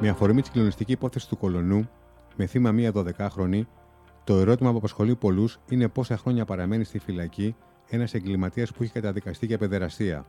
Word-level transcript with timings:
Με 0.00 0.08
αφορμή 0.08 0.42
τη 0.42 0.50
κλονιστική 0.50 0.92
υπόθεση 0.92 1.28
του 1.28 1.36
Κολονού, 1.36 1.90
με 2.36 2.46
θύμα 2.46 2.72
μία 2.72 2.92
12χρονη, 2.94 3.62
το 4.24 4.36
ερώτημα 4.36 4.70
που 4.70 4.76
απασχολεί 4.76 5.14
πολλούς 5.14 5.58
είναι 5.68 5.88
πόσα 5.88 6.16
χρόνια 6.16 6.44
παραμένει 6.44 6.84
στη 6.84 6.98
φυλακή 6.98 7.54
ένας 7.88 8.14
εγκληματίας 8.14 8.72
που 8.72 8.82
έχει 8.82 8.92
καταδικαστεί 8.92 9.46
για 9.46 9.58
παιδεραστία. 9.58 10.26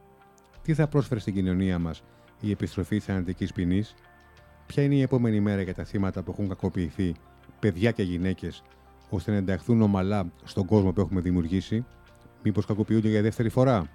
Τι 0.61 0.73
θα 0.73 0.87
πρόσφερε 0.87 1.19
στην 1.19 1.33
κοινωνία 1.33 1.79
μας 1.79 2.03
η 2.39 2.51
επιστροφή 2.51 2.99
θανατική 2.99 3.53
ποινής, 3.53 3.95
ποια 4.65 4.83
είναι 4.83 4.95
η 4.95 5.01
επόμενη 5.01 5.39
μέρα 5.39 5.61
για 5.61 5.73
τα 5.73 5.83
θύματα 5.83 6.23
που 6.23 6.31
έχουν 6.31 6.47
κακοποιηθεί, 6.47 7.15
παιδιά 7.59 7.91
και 7.91 8.03
γυναίκες, 8.03 8.63
ώστε 9.09 9.31
να 9.31 9.37
ενταχθούν 9.37 9.81
ομαλά 9.81 10.31
στον 10.43 10.65
κόσμο 10.65 10.91
που 10.91 11.01
έχουμε 11.01 11.21
δημιουργήσει, 11.21 11.85
μήπως 12.43 12.65
κακοποιούνται 12.65 13.09
για 13.09 13.21
δεύτερη 13.21 13.49
φορά; 13.49 13.89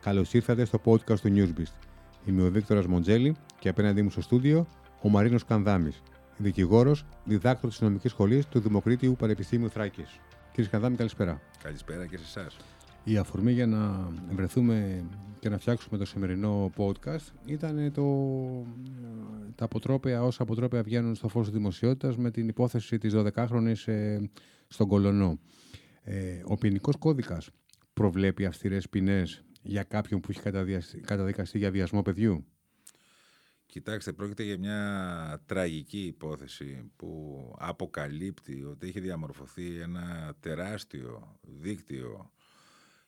Καλώς 0.00 0.34
ήρθατε 0.34 0.64
στο 0.64 0.80
podcast 0.84 1.18
του 1.20 1.32
Newsbeast. 1.34 1.88
Είμαι 2.24 2.42
ο 2.42 2.50
Βίκτορας 2.50 2.86
Μοντζέλη 2.86 3.36
και 3.58 3.68
απέναντί 3.68 4.02
μου 4.02 4.10
στο 4.10 4.20
στούντιο 4.20 4.66
ο 5.02 5.08
Μαρίνος 5.08 5.44
Κανδάμης, 5.44 6.02
δικηγόρος, 6.36 7.04
διδάκτρο 7.24 7.68
της 7.68 7.80
νομικής 7.80 8.10
σχολής 8.10 8.46
του 8.46 8.60
Δημοκρίτιου 8.60 9.16
Πανεπιστήμιου 9.18 9.70
Θράκης. 9.70 10.20
Κύριε 10.52 10.70
Κανδάμη, 10.70 10.96
καλησπέρα. 10.96 11.40
Καλησπέρα 11.62 12.06
και 12.06 12.16
σε 12.16 12.40
εσάς. 12.40 12.56
Η 13.04 13.16
αφορμή 13.16 13.52
για 13.52 13.66
να 13.66 14.08
βρεθούμε 14.30 15.04
και 15.38 15.48
να 15.48 15.58
φτιάξουμε 15.58 15.98
το 15.98 16.04
σημερινό 16.04 16.70
podcast 16.76 17.32
ήταν 17.44 17.92
το, 17.92 18.04
τα 19.54 19.64
αποτρόπαια 19.64 20.22
όσα 20.22 20.42
αποτρόπαια 20.42 20.82
βγαίνουν 20.82 21.14
στο 21.14 21.28
φως 21.28 21.44
της 21.46 21.54
δημοσιότητας 21.54 22.16
με 22.16 22.30
την 22.30 22.48
υπόθεση 22.48 22.98
της 22.98 23.14
12χρονης 23.16 23.86
ε, 23.86 24.18
στον 24.68 24.88
Κολονό. 24.88 25.38
Ε, 26.02 26.40
ο 26.44 26.56
ποινικός 26.56 26.96
κώδικας 26.96 27.50
προβλέπει 27.92 28.44
αυστηρές 28.44 28.88
ποινές 28.88 29.44
για 29.62 29.82
κάποιον 29.82 30.20
που 30.20 30.30
έχει 30.30 30.40
καταδικαστεί 31.00 31.58
για 31.58 31.70
βιασμό 31.70 32.02
παιδιού; 32.02 32.44
Κοιτάξτε, 33.70 34.12
πρόκειται 34.12 34.42
για 34.42 34.58
μια 34.58 35.42
τραγική 35.46 36.00
υπόθεση 36.00 36.90
που 36.96 37.54
αποκαλύπτει 37.58 38.64
ότι 38.64 38.88
έχει 38.88 39.00
διαμορφωθεί 39.00 39.80
ένα 39.80 40.34
τεράστιο 40.40 41.38
δίκτυο 41.42 42.30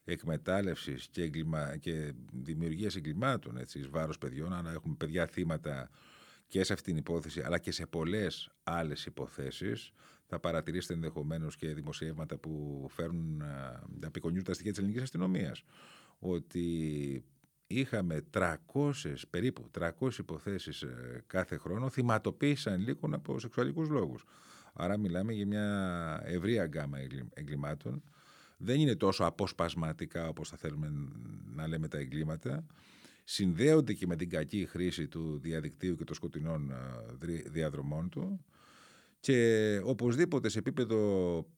εκμετάλλευσης 0.04 1.08
και, 1.08 1.22
εγκλημα... 1.22 1.76
και 1.76 2.12
δημιουργίας 2.32 2.96
εγκλημάτων 2.96 3.56
έτσι, 3.56 3.78
εις 3.78 3.88
βάρος 3.88 4.18
παιδιών, 4.18 4.52
αλλά 4.52 4.72
έχουμε 4.72 4.94
παιδιά 4.98 5.26
θύματα 5.26 5.90
και 6.46 6.64
σε 6.64 6.72
αυτήν 6.72 6.94
την 6.94 7.02
υπόθεση, 7.02 7.40
αλλά 7.40 7.58
και 7.58 7.72
σε 7.72 7.86
πολλές 7.86 8.50
άλλες 8.62 9.06
υποθέσεις. 9.06 9.92
Θα 10.26 10.40
παρατηρήσετε 10.40 10.94
ενδεχομένως 10.94 11.56
και 11.56 11.74
δημοσιεύματα 11.74 12.36
που 12.36 12.86
φέρνουν, 12.90 13.42
απεικονίζουν 14.04 14.44
τα 14.44 14.52
στοιχεία 14.52 14.70
της 14.70 14.80
ελληνικής 14.80 15.02
αστυνομίας, 15.02 15.62
ότι 16.18 17.24
είχαμε 17.80 18.24
300, 18.34 18.54
περίπου 19.30 19.70
300 19.78 20.18
υποθέσεις 20.18 20.82
ε, 20.82 21.22
κάθε 21.26 21.56
χρόνο 21.56 21.88
θυματοποίησαν 21.88 22.80
λίγων 22.80 23.14
από 23.14 23.38
σεξουαλικούς 23.38 23.88
λόγους. 23.88 24.24
Άρα 24.72 24.96
μιλάμε 24.96 25.32
για 25.32 25.46
μια 25.46 26.20
ευρία 26.24 26.66
γκάμα 26.66 26.98
εγκλημάτων. 27.34 28.02
Δεν 28.56 28.80
είναι 28.80 28.94
τόσο 28.96 29.24
αποσπασματικά 29.24 30.28
όπως 30.28 30.48
θα 30.48 30.56
θέλουμε 30.56 30.92
να 31.54 31.66
λέμε 31.66 31.88
τα 31.88 31.98
εγκλήματα. 31.98 32.64
Συνδέονται 33.24 33.92
και 33.92 34.06
με 34.06 34.16
την 34.16 34.30
κακή 34.30 34.66
χρήση 34.66 35.08
του 35.08 35.38
διαδικτύου 35.42 35.96
και 35.96 36.04
των 36.04 36.14
σκοτεινών 36.14 36.70
ε, 36.70 37.42
διαδρομών 37.50 38.08
του. 38.08 38.44
Και 39.22 39.80
οπωσδήποτε 39.84 40.48
σε 40.48 40.58
επίπεδο 40.58 40.98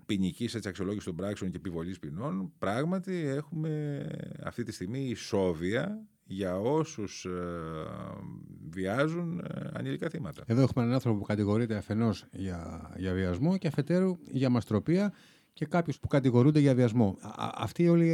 ποινικής 0.06 0.54
αξιολόγησης 0.54 1.04
των 1.04 1.16
πράξεων 1.16 1.50
και 1.50 1.56
επιβολής 1.56 1.98
ποινών, 1.98 2.52
πράγματι 2.58 3.12
έχουμε 3.26 4.06
αυτή 4.42 4.62
τη 4.62 4.72
στιγμή 4.72 5.08
ισόβια 5.08 6.06
για 6.24 6.58
όσους 6.58 7.24
ε, 7.24 7.30
βιάζουν 8.70 9.38
ε, 9.38 9.70
ανήλικα 9.72 10.08
θύματα. 10.08 10.42
Εδώ 10.46 10.62
έχουμε 10.62 10.82
έναν 10.82 10.94
άνθρωπο 10.94 11.18
που 11.18 11.24
κατηγορείται 11.24 11.76
αφενός 11.76 12.26
για, 12.32 12.90
για 12.96 13.12
βιασμό 13.12 13.56
και 13.56 13.66
αφετέρου 13.66 14.16
για 14.30 14.50
μαστροπία 14.50 15.12
και 15.52 15.64
κάποιους 15.64 15.98
που 15.98 16.08
κατηγορούνται 16.08 16.60
για 16.60 16.74
βιασμό. 16.74 17.18
Α, 17.20 17.50
αυτοί 17.54 17.88
όλοι 17.88 18.08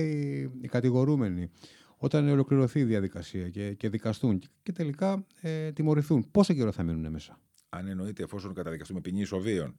οι 0.60 0.69
κατηγορούμενοι, 0.69 1.50
όταν 1.97 2.28
ολοκληρωθεί 2.28 2.81
η 2.81 2.84
διαδικασία 2.84 3.49
και, 3.49 3.75
και 3.75 3.89
δικαστούν 3.89 4.43
και 4.62 4.72
τελικά 4.72 5.25
ε, 5.41 5.72
τιμωρηθούν, 5.72 6.31
πόσο 6.31 6.55
καιρό 6.55 6.72
θα 6.72 6.83
μείνουν 6.83 7.10
μέσα; 7.10 7.39
Αν 7.71 7.89
εννοείται 7.89 8.23
εφόσον 8.23 8.55
καταδικαστούμε 8.55 9.01
ποινή 9.01 9.21
ισοβίων. 9.21 9.77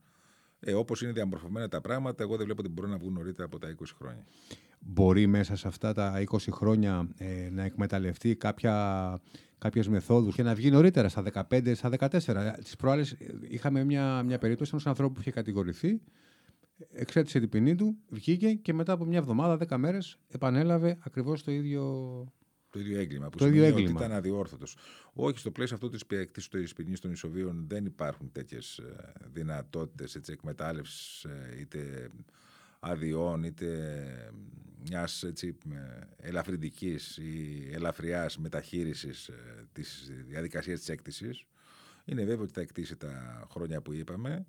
Ε, 0.60 0.74
Όπως 0.74 1.02
είναι 1.02 1.12
διαμορφωμένα 1.12 1.68
τα 1.68 1.82
πράγματα, 1.82 2.24
εγώ 2.24 2.36
δεν 2.36 2.46
βλέπω 2.46 2.62
ότι 2.62 2.70
μπορούν 2.70 2.92
να 2.92 2.98
βγουν 2.98 3.14
νωρίτερα 3.14 3.46
από 3.46 3.60
τα 3.60 3.76
20 3.80 3.84
χρόνια. 3.98 4.24
Μπορεί 4.80 5.28
μέσα 5.28 5.56
σε 5.56 5.68
αυτά 5.68 5.94
τα 5.94 6.24
20 6.32 6.38
χρόνια 6.52 7.10
ε, 7.18 7.50
να 7.52 7.64
εκμεταλλευτεί 7.64 8.36
κάποια, 8.36 9.20
κάποιες 9.58 9.88
μεθόδους 9.88 10.36
και 10.36 10.44
να 10.44 10.56
βγει 10.56 10.72
νωρίτερα, 10.72 11.10
στα 11.10 11.24
15, 11.50 11.76
στα 11.76 11.90
14. 12.00 12.54
Τις 12.64 12.76
προάλλες 12.76 13.12
ε, 13.12 13.18
είχαμε 13.48 13.84
μια, 13.84 14.24
μια 14.24 14.38
περίπτωση 14.38 14.70
ενός 14.74 14.88
ανθρώπου 14.88 15.14
που 15.14 15.20
είχε 15.20 15.32
κατηγορηθεί, 15.32 16.02
εξέτησε 16.94 17.40
την 17.40 17.50
ποινή 17.50 17.76
του, 17.76 17.98
βγήκε 18.10 18.54
και 18.54 18.74
μετά 18.74 18.94
από 18.94 19.06
μια 19.06 19.18
εβδομάδα, 19.18 19.66
10 19.70 19.78
μέρες, 19.78 20.18
επανέλαβε 20.28 20.98
ακριβώς 21.00 21.44
το 21.44 21.52
ίδιο 21.52 21.84
το 22.72 22.80
ίδιο 22.80 23.00
έγκλημα. 23.00 23.30
Που 23.30 23.38
το 23.38 23.48
ίδιο 23.48 23.64
έγκλημα. 23.64 23.90
ότι 23.90 24.04
ήταν 24.04 24.18
αδιόρθωτος. 24.18 24.78
Όχι, 25.14 25.38
στο 25.38 25.52
πλαίσιο 25.52 25.76
αυτό 25.76 25.90
της 25.90 26.06
της 26.32 26.74
ποινής 26.74 27.00
των 27.00 27.12
ισοβίων 27.12 27.66
δεν 27.68 27.86
υπάρχουν 27.86 28.32
τέτοιες 28.32 28.82
δυνατότητες 29.32 30.16
εκμετάλλευσης 30.16 31.24
ε, 31.24 31.58
είτε 31.60 32.10
αδειών 32.80 33.44
είτε 33.44 34.32
μιας 34.90 35.26
ελαφρυντικής 36.18 37.18
ή 37.18 37.70
ελαφριάς 37.74 38.38
μεταχείρισης 38.38 39.28
ε, 39.28 39.68
της 39.72 40.12
διαδικασίας 40.28 40.80
της 40.80 40.90
έκτησης. 40.90 41.46
Είναι 42.06 42.24
βέβαιο 42.24 42.44
ότι 42.44 42.54
θα 42.54 42.62
εκτίσει 42.62 42.96
τα 42.96 43.44
χρόνια 43.52 43.82
που 43.82 43.94
είπαμε. 43.94 44.46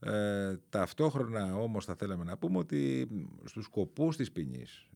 Ε, 0.00 0.56
ταυτόχρονα 0.68 1.56
όμως 1.56 1.84
θα 1.84 1.94
θέλαμε 1.94 2.24
να 2.24 2.36
πούμε 2.36 2.58
ότι 2.58 3.08
στους 3.44 3.64
σκοπούς 3.64 4.16
της 4.16 4.32
ποινής 4.32 4.88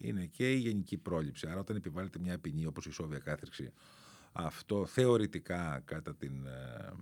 είναι 0.00 0.26
και 0.26 0.52
η 0.52 0.56
γενική 0.56 0.98
πρόληψη. 0.98 1.48
Άρα 1.48 1.60
όταν 1.60 1.76
επιβάλλεται 1.76 2.18
μια 2.18 2.38
ποινή 2.38 2.66
όπως 2.66 2.86
η 2.86 2.90
σόβια 2.90 3.18
κάθριξη 3.18 3.72
αυτό 4.32 4.86
θεωρητικά 4.86 5.82
κατά 5.84 6.14
την, 6.14 6.46
ε, 6.46 6.92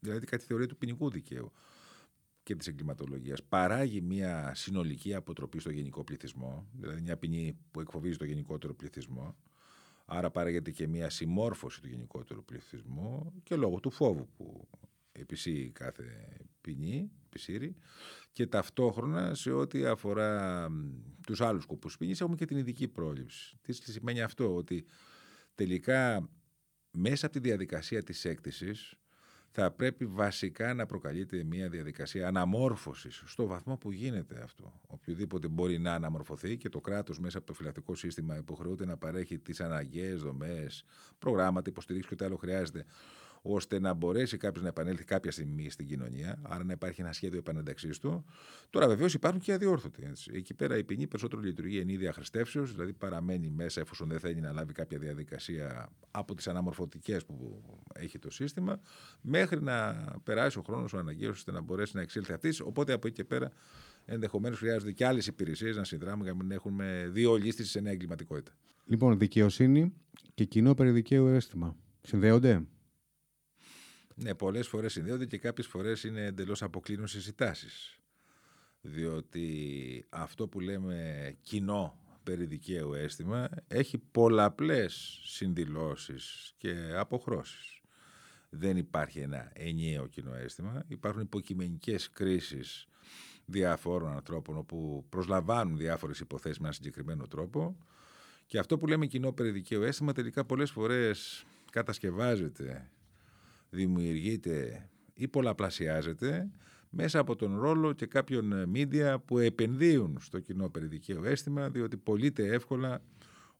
δηλαδή 0.00 0.26
κατά 0.26 0.36
τη 0.36 0.44
θεωρία 0.44 0.66
του 0.66 0.76
ποινικού 0.76 1.10
δικαίου 1.10 1.52
και 2.42 2.54
της 2.54 2.66
εγκληματολογίας 2.66 3.42
παράγει 3.42 4.00
μια 4.00 4.52
συνολική 4.54 5.14
αποτροπή 5.14 5.60
στο 5.60 5.70
γενικό 5.70 6.04
πληθυσμό, 6.04 6.66
δηλαδή 6.72 7.00
μια 7.00 7.16
ποινή 7.16 7.58
που 7.70 7.80
εκφοβίζει 7.80 8.16
το 8.16 8.24
γενικότερο 8.24 8.74
πληθυσμό, 8.74 9.36
άρα 10.04 10.30
παράγεται 10.30 10.70
και 10.70 10.86
μια 10.86 11.10
συμμόρφωση 11.10 11.80
του 11.80 11.88
γενικότερου 11.88 12.44
πληθυσμού 12.44 13.32
και 13.42 13.56
λόγω 13.56 13.80
του 13.80 13.90
φόβου 13.90 14.28
που 14.36 14.68
επισύει 15.18 15.70
κάθε 15.70 16.36
ποινή, 16.60 17.10
επισύρει, 17.26 17.76
και 18.32 18.46
ταυτόχρονα 18.46 19.34
σε 19.34 19.52
ό,τι 19.52 19.86
αφορά 19.86 20.68
τους 21.26 21.40
άλλους 21.40 21.62
σκοπούς 21.62 21.96
ποινής 21.96 22.20
έχουμε 22.20 22.36
και 22.36 22.44
την 22.44 22.56
ειδική 22.56 22.88
πρόληψη. 22.88 23.56
Τι 23.62 23.72
σημαίνει 23.72 24.22
αυτό, 24.22 24.54
ότι 24.54 24.84
τελικά 25.54 26.28
μέσα 26.90 27.26
από 27.26 27.34
τη 27.34 27.40
διαδικασία 27.40 28.02
της 28.02 28.24
έκτησης 28.24 28.94
θα 29.56 29.70
πρέπει 29.70 30.06
βασικά 30.06 30.74
να 30.74 30.86
προκαλείται 30.86 31.44
μια 31.44 31.68
διαδικασία 31.68 32.28
αναμόρφωσης 32.28 33.22
στο 33.26 33.46
βαθμό 33.46 33.76
που 33.76 33.92
γίνεται 33.92 34.40
αυτό. 34.42 34.80
Οποιοδήποτε 34.86 35.48
μπορεί 35.48 35.78
να 35.78 35.94
αναμορφωθεί 35.94 36.56
και 36.56 36.68
το 36.68 36.80
κράτος 36.80 37.18
μέσα 37.18 37.38
από 37.38 37.46
το 37.46 37.52
φυλακτικό 37.52 37.94
σύστημα 37.94 38.36
υποχρεούται 38.36 38.86
να 38.86 38.96
παρέχει 38.96 39.38
τις 39.38 39.60
αναγκαίες 39.60 40.22
δομές, 40.22 40.84
προγράμματα, 41.18 41.70
υποστηρίξει 41.70 42.08
και 42.08 42.14
ό,τι 42.14 42.24
άλλο 42.24 42.36
χρειάζεται 42.36 42.84
ώστε 43.46 43.80
να 43.80 43.94
μπορέσει 43.94 44.36
κάποιος 44.36 44.62
να 44.62 44.68
επανέλθει 44.68 45.04
κάποια 45.04 45.30
στιγμή 45.30 45.70
στην 45.70 45.86
κοινωνία, 45.86 46.38
άρα 46.42 46.64
να 46.64 46.72
υπάρχει 46.72 47.00
ένα 47.00 47.12
σχέδιο 47.12 47.38
επανένταξής 47.38 47.98
του. 47.98 48.24
Τώρα 48.70 48.88
βεβαίως 48.88 49.14
υπάρχουν 49.14 49.40
και 49.40 49.52
αδιόρθωτοι. 49.52 50.04
Έτσι. 50.04 50.30
Εκεί 50.34 50.54
πέρα 50.54 50.76
η 50.78 50.84
ποινή 50.84 51.06
περισσότερο 51.06 51.42
λειτουργεί 51.42 51.78
εν 51.78 51.88
είδη 51.88 52.06
αχρηστεύσεως, 52.06 52.72
δηλαδή 52.72 52.92
παραμένει 52.92 53.50
μέσα 53.50 53.80
εφόσον 53.80 54.08
δεν 54.08 54.18
θέλει 54.18 54.40
να 54.40 54.52
λάβει 54.52 54.72
κάποια 54.72 54.98
διαδικασία 54.98 55.88
από 56.10 56.34
τις 56.34 56.48
αναμορφωτικές 56.48 57.24
που 57.24 57.62
έχει 57.94 58.18
το 58.18 58.30
σύστημα, 58.30 58.80
μέχρι 59.20 59.62
να 59.62 60.06
περάσει 60.22 60.58
ο 60.58 60.62
χρόνος 60.62 60.92
ο 60.92 60.98
αναγκαίος 60.98 61.36
ώστε 61.36 61.52
να 61.52 61.60
μπορέσει 61.60 61.96
να 61.96 62.02
εξέλθει 62.02 62.32
αυτής. 62.32 62.60
Οπότε 62.60 62.92
από 62.92 63.06
εκεί 63.06 63.16
και 63.16 63.24
πέρα 63.24 63.52
ενδεχομένως 64.04 64.58
χρειάζονται 64.58 64.92
και 64.92 65.06
άλλες 65.06 65.26
υπηρεσίες 65.26 65.76
να 65.76 65.84
συνδράμουν 65.84 66.22
για 66.22 66.32
να 66.32 66.42
μην 66.42 66.50
έχουμε 66.50 67.08
δύο 67.12 67.36
λύσει 67.36 67.64
σε 67.64 67.80
νέα 67.80 67.92
εγκληματικότητα. 67.92 68.52
Λοιπόν, 68.84 69.18
δικαιοσύνη 69.18 69.92
και 70.34 70.44
κοινό 70.44 70.74
περιδικαίου 70.74 71.26
αίσθημα 71.26 71.76
συνδέονται; 72.02 72.66
Ναι, 74.14 74.34
πολλές 74.34 74.68
φορές 74.68 74.92
συνδέονται 74.92 75.26
και 75.26 75.38
κάποιες 75.38 75.66
φορές 75.66 76.04
είναι 76.04 76.24
εντελώς 76.24 76.62
αποκλίνουσε 76.62 77.28
οι 77.28 77.32
τάσει. 77.32 77.68
Διότι 78.80 80.06
αυτό 80.08 80.48
που 80.48 80.60
λέμε 80.60 81.36
κοινό 81.42 81.98
περί 82.22 82.44
δικαίου 82.44 82.94
αίσθημα 82.94 83.48
έχει 83.68 83.98
πολλαπλές 83.98 85.20
συνδηλώσεις 85.24 86.54
και 86.56 86.92
αποχρώσεις. 86.96 87.80
Δεν 88.50 88.76
υπάρχει 88.76 89.20
ένα 89.20 89.50
ενιαίο 89.54 90.06
κοινό 90.06 90.34
αίσθημα. 90.34 90.84
Υπάρχουν 90.88 91.20
υποκειμενικές 91.20 92.10
κρίσεις 92.10 92.86
διαφόρων 93.44 94.12
ανθρώπων 94.12 94.56
όπου 94.56 95.06
προσλαμβάνουν 95.08 95.76
διάφορες 95.76 96.20
υποθέσεις 96.20 96.58
με 96.58 96.64
ένα 96.66 96.74
συγκεκριμένο 96.74 97.26
τρόπο 97.26 97.76
και 98.46 98.58
αυτό 98.58 98.78
που 98.78 98.86
λέμε 98.86 99.06
κοινό 99.06 99.32
περί 99.32 99.50
δικαίου 99.50 99.82
αίσθημα 99.82 100.12
τελικά 100.12 100.44
πολλές 100.44 100.70
φορές 100.70 101.44
κατασκευάζεται 101.70 102.90
δημιουργείται 103.74 104.88
ή 105.14 105.28
πολλαπλασιάζεται 105.28 106.50
μέσα 106.90 107.18
από 107.18 107.36
τον 107.36 107.60
ρόλο 107.60 107.92
και 107.92 108.06
κάποιων 108.06 108.68
μίντια 108.68 109.18
που 109.18 109.38
επενδύουν 109.38 110.18
στο 110.20 110.38
κοινό 110.38 110.68
περιδικαίο 110.68 111.24
αίσθημα 111.24 111.70
διότι 111.70 111.96
πωλείται 111.96 112.46
εύκολα 112.46 113.02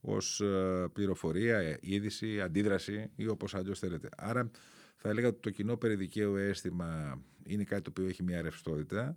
ως 0.00 0.40
ε, 0.40 0.86
πληροφορία, 0.92 1.78
είδηση, 1.80 2.40
αντίδραση 2.40 3.10
ή 3.16 3.26
όπως 3.26 3.54
αλλιώς 3.54 3.78
θέλετε. 3.78 4.08
Άρα 4.16 4.50
θα 4.96 5.08
έλεγα 5.08 5.28
ότι 5.28 5.40
το 5.40 5.50
κοινό 5.50 5.76
περιδικαίο 5.76 6.36
αίσθημα 6.36 7.20
είναι 7.46 7.64
κάτι 7.64 7.82
το 7.82 7.90
οποίο 7.90 8.08
έχει 8.08 8.22
μια 8.22 8.42
ρευστότητα. 8.42 9.16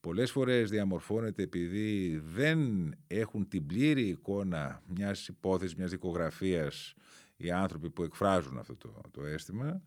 Πολλές 0.00 0.30
φορές 0.30 0.70
διαμορφώνεται 0.70 1.42
επειδή 1.42 2.22
δεν 2.34 2.58
έχουν 3.06 3.48
την 3.48 3.66
πλήρη 3.66 4.08
εικόνα 4.08 4.82
μιας 4.86 5.28
υπόθεσης, 5.28 5.74
μιας 5.76 5.90
δικογραφίας 5.90 6.94
οι 7.36 7.50
άνθρωποι 7.50 7.90
που 7.90 8.02
εκφράζουν 8.02 8.58
αυτό 8.58 8.76
το, 8.76 9.00
το 9.10 9.24
αίσθημα. 9.24 9.82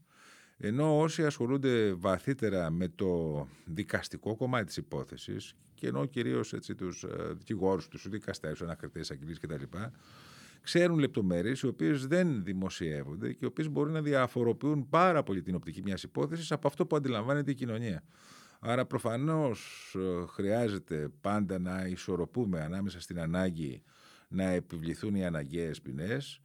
Ενώ 0.58 1.00
όσοι 1.00 1.26
ασχολούνται 1.26 1.94
βαθύτερα 1.94 2.70
με 2.70 2.88
το 2.88 3.48
δικαστικό 3.66 4.36
κομμάτι 4.36 4.66
της 4.66 4.78
υπόθεσης 4.78 5.56
και 5.74 5.88
ενώ 5.88 6.06
κυρίως 6.06 6.54
έτσι, 6.54 6.76
τους 6.76 7.04
ε, 7.04 7.34
δικηγόρους, 7.34 7.88
τους 7.88 8.10
δικαστές, 8.10 8.52
τους 8.52 8.62
ανακριτές, 8.62 9.12
αγγλίες 9.12 9.40
κτλ. 9.40 9.64
Ξέρουν 10.62 11.00
λεπτομέρειες 11.00 11.62
οι 11.62 11.68
οποίες 11.68 12.08
δεν 12.08 12.44
δημοσιεύονται 12.44 13.34
και 13.34 13.40
οι 13.42 13.46
οποίες 13.46 13.70
μπορεί 13.70 13.92
να 13.92 14.02
διαφοροποιούν 14.02 14.90
πάρα 14.90 15.24
πολύ 15.24 15.42
την 15.42 15.56
οπτική 15.56 15.82
μιας 15.82 16.04
υπόθεσης 16.04 16.52
από 16.52 16.68
αυτό 16.68 16.86
που 16.86 16.96
αντιλαμβάνεται 16.96 17.52
η 17.52 17.54
κοινωνία. 17.54 18.04
Άρα 18.60 18.86
προφανώς 18.86 19.92
ε, 19.98 20.26
χρειάζεται 20.28 21.10
πάντα 21.22 21.60
να 21.60 21.86
ισορροπούμε 21.88 22.62
ανάμεσα 22.62 23.02
στην 23.02 23.20
ανάγκη 23.20 23.84
να 24.28 24.44
επιβληθούν 24.44 25.16
οι 25.16 25.26
αναγκαίες 25.26 25.82
ποινές, 25.82 26.42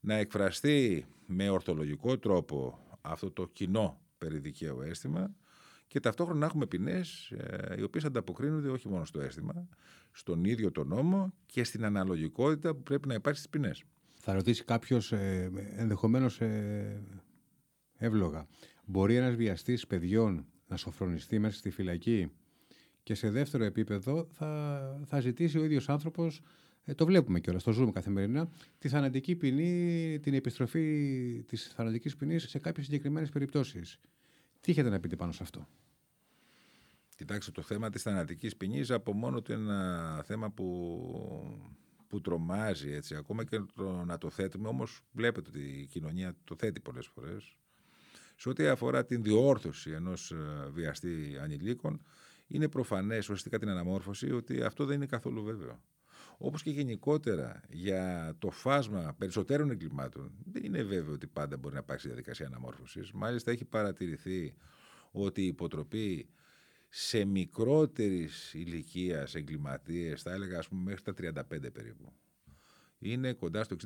να 0.00 0.14
εκφραστεί 0.14 1.06
με 1.26 1.48
ορθολογικό 1.48 2.18
τρόπο 2.18 2.78
αυτό 3.00 3.30
το 3.30 3.48
κοινό 3.48 4.00
περί 4.18 4.38
δικαίου 4.38 4.80
αίσθημα 4.80 5.34
και 5.86 6.00
ταυτόχρονα 6.00 6.38
να 6.38 6.46
έχουμε 6.46 6.66
ποινές 6.66 7.30
ε, 7.30 7.74
οι 7.78 7.82
οποίες 7.82 8.04
ανταποκρίνονται 8.04 8.68
όχι 8.68 8.88
μόνο 8.88 9.04
στο 9.04 9.20
αίσθημα, 9.20 9.68
στον 10.12 10.44
ίδιο 10.44 10.72
τον 10.72 10.88
νόμο 10.88 11.34
και 11.46 11.64
στην 11.64 11.84
αναλογικότητα 11.84 12.74
που 12.74 12.82
πρέπει 12.82 13.08
να 13.08 13.14
υπάρχει 13.14 13.38
στις 13.38 13.50
ποινές. 13.50 13.84
Θα 14.14 14.32
ρωτήσει 14.32 14.64
κάποιος 14.64 15.12
ε, 15.12 15.50
ενδεχομένως 15.76 16.40
ε, 16.40 17.02
εύλογα. 17.96 18.46
Μπορεί 18.84 19.16
ένας 19.16 19.34
βιαστής 19.34 19.86
παιδιών 19.86 20.46
να 20.66 20.76
σοφρονιστεί 20.76 21.38
μέσα 21.38 21.56
στη 21.56 21.70
φυλακή 21.70 22.30
και 23.02 23.14
σε 23.14 23.30
δεύτερο 23.30 23.64
επίπεδο 23.64 24.28
θα, 24.32 25.00
θα 25.06 25.20
ζητήσει 25.20 25.58
ο 25.58 25.64
ίδιος 25.64 25.88
άνθρωπος 25.88 26.42
ε, 26.90 26.94
το 26.94 27.06
βλέπουμε 27.06 27.40
κιόλας, 27.40 27.62
το 27.62 27.72
ζούμε 27.72 27.92
καθημερινά, 27.92 28.50
τη 28.78 28.88
θανατική 28.88 29.36
ποινή, 29.36 30.18
την 30.22 30.34
επιστροφή 30.34 31.44
της 31.48 31.72
θανατικής 31.74 32.16
ποινής 32.16 32.48
σε 32.48 32.58
κάποιες 32.58 32.86
συγκεκριμένες 32.86 33.28
περιπτώσεις. 33.28 33.98
Τι 34.60 34.70
έχετε 34.72 34.88
να 34.88 35.00
πείτε 35.00 35.16
πάνω 35.16 35.32
σε 35.32 35.42
αυτό; 35.42 35.68
Κοιτάξτε, 37.16 37.50
το 37.50 37.62
θέμα 37.62 37.90
της 37.90 38.02
θανατικής 38.02 38.56
ποινής 38.56 38.90
από 38.90 39.12
μόνο 39.12 39.42
του 39.42 39.52
είναι 39.52 39.62
ένα 39.62 40.22
θέμα 40.26 40.50
που, 40.50 40.68
που 42.08 42.20
τρομάζει 42.20 42.90
έτσι. 42.92 43.14
Ακόμα 43.14 43.44
και 43.44 43.60
το, 43.74 44.04
να 44.04 44.18
το 44.18 44.30
θέτουμε, 44.30 44.68
όμως 44.68 45.00
βλέπετε 45.12 45.48
ότι 45.48 45.60
η 45.60 45.86
κοινωνία 45.86 46.36
το 46.44 46.56
θέτει 46.58 46.80
πολλές 46.80 47.06
φορές. 47.06 47.56
Σε 48.36 48.48
ό,τι 48.48 48.66
αφορά 48.66 49.04
την 49.04 49.22
διόρθωση 49.22 49.90
ενός 49.90 50.30
ε, 50.30 50.68
βιαστή 50.70 51.38
ανηλίκων, 51.42 52.02
είναι 52.46 52.68
προφανές 52.68 53.24
ουσιαστικά 53.24 53.58
την 53.58 53.68
αναμόρφωση 53.68 54.32
ότι 54.32 54.62
αυτό 54.62 54.84
δεν 54.84 54.96
είναι 54.96 55.06
καθόλου 55.06 55.42
βέβαιο. 55.42 55.80
Όπως 56.42 56.62
και 56.62 56.70
γενικότερα 56.70 57.60
για 57.68 58.34
το 58.38 58.50
φάσμα 58.50 59.14
περισσότερων 59.18 59.70
εγκλημάτων, 59.70 60.32
δεν 60.44 60.64
είναι 60.64 60.82
βέβαιο 60.82 61.12
ότι 61.12 61.26
πάντα 61.26 61.56
μπορεί 61.56 61.74
να 61.74 61.80
υπάρξει 61.80 62.06
διαδικασία 62.06 62.46
αναμόρφωσης. 62.46 63.12
Μάλιστα, 63.12 63.50
έχει 63.50 63.64
παρατηρηθεί 63.64 64.54
ότι 65.10 65.42
η 65.42 65.46
υποτροπή 65.46 66.28
σε 66.88 67.24
μικρότερης 67.24 68.54
ηλικίας 68.54 69.34
εγκληματίες, 69.34 70.22
θα 70.22 70.32
έλεγα 70.32 70.58
ας 70.58 70.68
πούμε 70.68 70.82
μέχρι 70.82 71.02
τα 71.02 71.44
35 71.52 71.72
περίπου, 71.72 72.12
είναι 72.98 73.32
κοντά 73.32 73.64
στο 73.64 73.76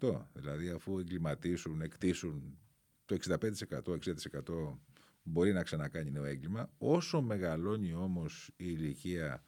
60-65%. 0.00 0.26
Δηλαδή, 0.32 0.70
αφού 0.70 0.98
εγκληματίσουν, 0.98 1.80
εκτίσουν 1.80 2.58
το 3.04 3.14
65%-60% 3.14 4.78
μπορεί 5.22 5.52
να 5.52 5.62
ξανακάνει 5.62 6.10
νέο 6.10 6.24
έγκλημα. 6.24 6.70
Όσο 6.78 7.20
μεγαλώνει 7.20 7.94
όμως 7.94 8.48
η 8.56 8.64
ηλικία 8.66 9.44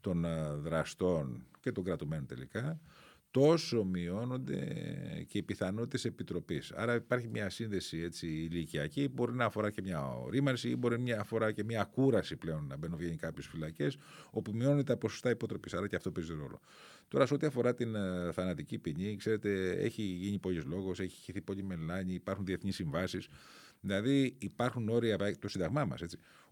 των 0.00 0.24
ε, 0.24 0.54
δραστών 0.54 1.46
και 1.60 1.72
των 1.72 1.84
κρατουμένων 1.84 2.26
τελικά, 2.26 2.80
τόσο 3.30 3.84
μειώνονται 3.84 4.64
και 5.28 5.38
οι 5.38 5.42
πιθανότητες 5.42 6.04
επιτροπής. 6.04 6.72
Άρα 6.72 6.94
υπάρχει 6.94 7.28
μια 7.28 7.50
σύνδεση 7.50 7.98
έτσι, 7.98 8.26
ηλικιακή, 8.26 9.08
μπορεί 9.08 9.32
να 9.32 9.44
αφορά 9.44 9.70
και 9.70 9.82
μια 9.82 10.06
ορίμανση 10.06 10.68
ή 10.68 10.76
μπορεί 10.76 11.00
να 11.00 11.20
αφορά 11.20 11.52
και 11.52 11.64
μια 11.64 11.84
κούραση 11.84 12.36
πλέον 12.36 12.66
να 12.66 12.76
μπαίνουν 12.76 12.98
βγαίνει 12.98 13.16
κάποιες 13.16 13.46
φυλακές, 13.46 13.96
όπου 14.30 14.52
μειώνεται 14.54 14.82
τα 14.82 14.96
ποσοστά 14.96 15.30
υποτροπής. 15.30 15.74
Άρα 15.74 15.88
και 15.88 15.96
αυτό 15.96 16.10
παίζει 16.10 16.32
ρόλο. 16.32 16.60
Τώρα, 17.08 17.26
σε 17.26 17.34
ό,τι 17.34 17.46
αφορά 17.46 17.74
την 17.74 17.94
uh, 17.96 18.32
θανατική 18.32 18.78
ποινή, 18.78 19.16
ξέρετε, 19.16 19.70
έχει 19.70 20.02
γίνει 20.02 20.38
πολλή 20.38 20.60
λόγος, 20.60 21.00
έχει 21.00 21.22
χυθεί 21.22 21.40
πολύ 21.40 21.62
μελάνη, 21.62 22.14
υπάρχουν 22.14 22.44
διεθνείς 22.44 22.74
συμβάσεις. 22.74 23.28
Δηλαδή, 23.80 24.36
υπάρχουν 24.38 24.88
όρια, 24.88 25.38
το 25.38 25.48
Σύνταγμά 25.48 25.84
μας, 25.84 26.02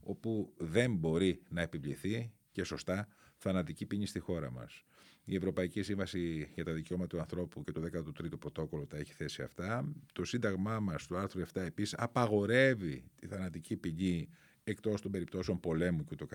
όπου 0.01 0.53
δεν 0.57 0.95
μπορεί 0.95 1.43
να 1.49 1.61
επιβληθεί 1.61 2.33
και 2.53 2.65
σωστά 2.65 3.09
θανατική 3.45 3.87
ποινή 3.87 4.07
στη 4.07 4.19
χώρα 4.19 4.51
μας. 4.51 4.85
Η 5.25 5.35
Ευρωπαϊκή 5.35 5.83
Σύμβαση 5.83 6.51
για 6.55 6.65
τα 6.65 6.73
Δικαιώματα 6.73 7.09
του 7.09 7.21
Ανθρώπου 7.21 7.65
και 7.65 7.73
το 7.73 7.81
13ο 7.81 8.39
Πρωτόκολλο 8.39 8.87
τα 8.87 8.97
έχει 8.97 9.13
θέσει 9.13 9.43
αυτά. 9.43 9.93
Το 10.13 10.25
Σύνταγμά 10.25 10.81
μας, 10.81 11.07
το 11.07 11.17
άρθρο 11.17 11.41
7 11.41 11.61
επίσης, 11.61 11.95
απαγορεύει 11.99 13.05
τη 13.15 13.27
θανατική 13.27 13.77
ποινή 13.77 14.29
εκτός 14.65 15.01
των 15.01 15.11
περιπτώσεων 15.11 15.61
πολέμου 15.61 16.05
και 16.05 16.15
το 16.15 16.27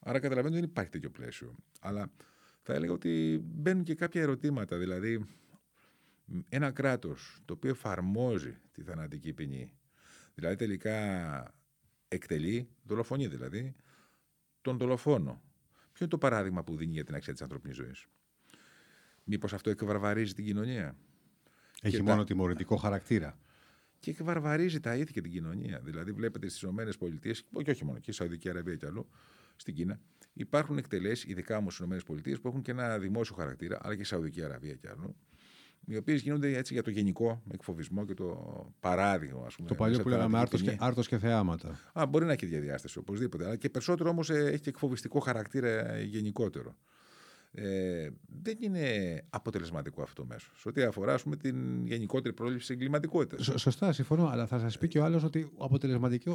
Άρα 0.00 0.18
καταλαβαίνετε 0.18 0.48
ότι 0.48 0.60
δεν 0.60 0.64
υπάρχει 0.64 0.90
τέτοιο 0.90 1.10
πλαίσιο. 1.10 1.54
Αλλά 1.80 2.10
θα 2.62 2.74
έλεγα 2.74 2.92
ότι 2.92 3.40
μπαίνουν 3.44 3.84
και 3.84 3.94
κάποια 3.94 4.20
ερωτήματα. 4.20 4.78
Δηλαδή, 4.78 5.26
ένα 6.48 6.70
κράτος 6.70 7.38
το 7.44 7.52
οποίο 7.52 7.70
εφαρμόζει 7.70 8.56
τη 8.72 8.82
θανατική 8.82 9.32
ποινή, 9.32 9.72
δηλαδή 10.34 10.56
τελικά 10.56 11.54
εκτελεί, 12.08 12.68
δολοφονεί 12.82 13.26
δηλαδή, 13.26 13.74
τον 14.60 14.76
δολοφόνο 14.78 15.42
Ποιο 15.98 16.06
είναι 16.06 16.16
το 16.18 16.26
παράδειγμα 16.28 16.64
που 16.64 16.76
δίνει 16.76 16.92
για 16.92 17.04
την 17.04 17.14
αξία 17.14 17.32
της 17.32 17.42
ανθρώπινης 17.42 17.76
ζωής; 17.76 18.06
Μήπως 19.24 19.52
αυτό 19.52 19.70
εκβαρβαρίζει 19.70 20.34
την 20.34 20.44
κοινωνία; 20.44 20.96
Έχει 21.82 21.96
και 21.96 22.02
μόνο 22.02 22.18
τα... 22.18 22.24
τιμωρητικό 22.24 22.76
χαρακτήρα. 22.76 23.38
Και 23.98 24.10
εκβαρβαρίζει 24.10 24.80
τα 24.80 24.96
ήθη 24.96 25.12
και 25.12 25.20
την 25.20 25.30
κοινωνία. 25.30 25.80
Δηλαδή, 25.80 26.12
βλέπετε 26.12 26.48
στις 26.48 26.62
ΗΠΑ, 26.62 27.62
και 27.62 27.70
όχι 27.70 27.84
μόνο, 27.84 27.98
και 27.98 28.12
στη 28.12 28.12
Σαουδική 28.12 28.48
Αραβία 28.48 28.76
και 28.76 28.86
αλλού, 28.86 29.08
στην 29.56 29.74
Κίνα, 29.74 30.00
υπάρχουν 30.32 30.78
εκτελέσεις, 30.78 31.30
ειδικά 31.30 31.56
όμως 31.56 31.74
στις 31.74 32.02
ΗΠΑ, 32.02 32.40
που 32.40 32.48
έχουν 32.48 32.62
και 32.62 32.70
ένα 32.70 32.98
δημόσιο 32.98 33.34
χαρακτήρα, 33.34 33.78
αλλά 33.82 33.96
και 33.96 34.04
στη 34.04 34.14
Σαουδική 34.14 34.42
Αραβία 34.42 34.74
και 34.74 34.88
αλλού, 34.88 35.16
οι 35.88 35.96
οποίες 35.96 36.20
γίνονται 36.20 36.56
έτσι 36.56 36.72
για 36.72 36.82
το 36.82 36.90
γενικό 36.90 37.42
εκφοβισμό 37.52 38.04
και 38.04 38.14
το 38.14 38.36
παράδειγμα. 38.80 39.46
Ας 39.46 39.54
πούμε, 39.54 39.68
το 39.68 39.74
παλιό 39.74 39.98
που 39.98 40.08
λέγαμε 40.08 40.38
άρτο 40.38 41.02
και, 41.02 41.08
και 41.08 41.18
θεάματα. 41.18 41.80
Α, 41.92 42.06
μπορεί 42.06 42.24
να 42.24 42.32
έχει 42.32 42.46
διαδιάσταση 42.46 42.98
οπωσδήποτε. 42.98 43.44
Αλλά 43.44 43.56
και 43.56 43.68
περισσότερο 43.68 44.10
όμως 44.10 44.30
ε, 44.30 44.34
έχει 44.34 44.60
και 44.60 44.68
εκφοβιστικό 44.68 45.20
χαρακτήρα 45.20 46.00
γενικότερο. 46.00 46.76
Ε, 47.52 48.08
δεν 48.42 48.56
είναι 48.60 48.84
αποτελεσματικό 49.30 50.02
αυτό 50.02 50.22
το 50.22 50.28
μέσος. 50.28 50.60
Σε 50.60 50.68
ό,τι 50.68 50.82
αφορά 50.82 51.18
πούμε, 51.22 51.36
την 51.36 51.86
γενικότερη 51.86 52.34
πρόληψη 52.34 52.72
εγκληματικότητας. 52.72 53.60
Σωστά, 53.60 53.92
συμφωνώ. 53.92 54.26
Αλλά 54.26 54.46
θα 54.46 54.58
σας 54.58 54.78
πει 54.78 54.88
και 54.88 54.98
ο 54.98 55.04
άλλος 55.04 55.24
ότι 55.24 55.50
ο 55.56 55.64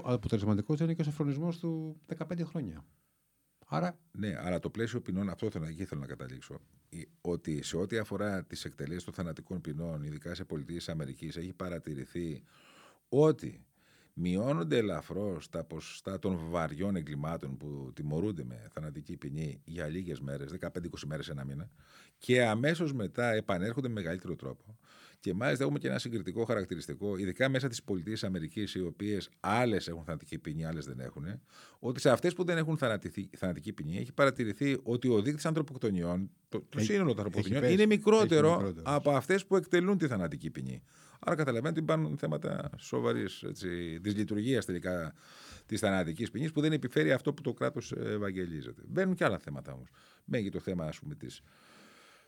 αποτελεσματικό 0.03 0.75
δεν 0.75 0.85
είναι 0.85 0.95
και 0.95 1.01
ο 1.01 1.05
σοφρονισμό 1.05 1.53
του 1.59 1.97
15 2.17 2.41
χρόνια. 2.43 2.85
Άρα... 3.67 3.97
Ναι, 4.11 4.35
αλλά 4.39 4.59
το 4.59 4.69
πλαίσιο 4.69 5.01
ποινών, 5.01 5.29
αυτό 5.29 5.49
θέλω, 5.49 5.65
εκεί 5.65 5.85
θέλω 5.85 6.01
να 6.01 6.07
καταλήξω. 6.07 6.59
Ότι 7.21 7.63
σε 7.63 7.77
ό,τι 7.77 7.97
αφορά 7.97 8.43
τις 8.43 8.65
εκτελέσει 8.65 9.05
των 9.05 9.13
θανατικών 9.13 9.61
ποινών, 9.61 10.03
ειδικά 10.03 10.35
σε 10.35 10.43
πολιτείες 10.43 10.89
Αμερικής, 10.89 11.35
έχει 11.35 11.53
παρατηρηθεί 11.53 12.43
ότι 13.09 13.65
μειώνονται 14.13 14.77
ελαφρώς 14.77 15.49
τα 15.49 15.63
ποσοστά 15.63 16.19
των 16.19 16.37
βαριών 16.49 16.95
εγκλημάτων 16.95 17.57
που 17.57 17.91
τιμωρούνται 17.93 18.43
με 18.43 18.67
θανατική 18.73 19.17
ποινή 19.17 19.61
για 19.65 19.87
λίγες 19.87 20.19
μέρες, 20.19 20.53
15-20 20.59 20.67
μέρες 21.05 21.29
ένα 21.29 21.43
μήνα, 21.45 21.69
και 22.17 22.45
αμέσως 22.45 22.93
μετά 22.93 23.31
επανέρχονται 23.31 23.87
με 23.87 23.93
μεγαλύτερο 23.93 24.35
τρόπο. 24.35 24.77
Και 25.23 25.33
μάλιστα 25.33 25.63
έχουμε 25.63 25.79
και 25.79 25.87
ένα 25.87 25.99
συγκριτικό 25.99 26.45
χαρακτηριστικό, 26.45 27.17
ειδικά 27.17 27.49
μέσα 27.49 27.67
της 27.67 27.83
πολιτείε 27.83 28.15
Αμερικής, 28.21 28.75
οι 28.75 28.81
οποίες 28.81 29.29
άλλες 29.39 29.87
έχουν 29.87 30.03
θανατική 30.03 30.39
ποινή, 30.39 30.65
άλλες 30.65 30.85
δεν 30.85 30.99
έχουν, 30.99 31.25
ότι 31.79 31.99
σε 31.99 32.09
αυτές 32.09 32.33
που 32.33 32.43
δεν 32.43 32.57
έχουν 32.57 32.77
θανατική 33.37 33.73
ποινή 33.73 33.97
έχει 33.97 34.13
παρατηρηθεί 34.13 34.77
ότι 34.83 35.07
ο 35.07 35.21
δείκτης 35.21 35.45
ανθρωποκτονιών, 35.45 36.29
το, 36.49 36.65
το 36.69 36.79
σύνολο 36.79 37.13
των 37.13 37.25
ανθρωποκτονιών, 37.25 37.71
είναι 37.71 37.85
μικρότερο, 37.85 38.73
από 38.83 39.11
αυτές 39.11 39.45
που 39.45 39.55
εκτελούν 39.55 39.97
τη 39.97 40.07
θανατική 40.07 40.49
ποινή. 40.49 40.83
Άρα 41.19 41.35
καταλαβαίνετε 41.35 41.79
ότι 41.79 41.91
υπάρχουν 41.91 42.17
θέματα 42.17 42.69
σοβαρής 42.77 43.45
τη 44.01 44.09
λειτουργία 44.09 44.61
τελικά 44.61 45.13
της 45.65 45.79
θανατικής 45.79 46.31
ποινής 46.31 46.51
που 46.51 46.61
δεν 46.61 46.71
επιφέρει 46.71 47.11
αυτό 47.11 47.33
που 47.33 47.41
το 47.41 47.53
κράτος 47.53 47.91
ευαγγελίζεται. 47.91 48.81
Μπαίνουν 48.87 49.15
και 49.15 49.23
άλλα 49.23 49.37
θέματα 49.37 49.73
όμως. 49.73 49.89
Μπαίνει 50.25 50.49
το 50.49 50.59
θέμα 50.59 50.89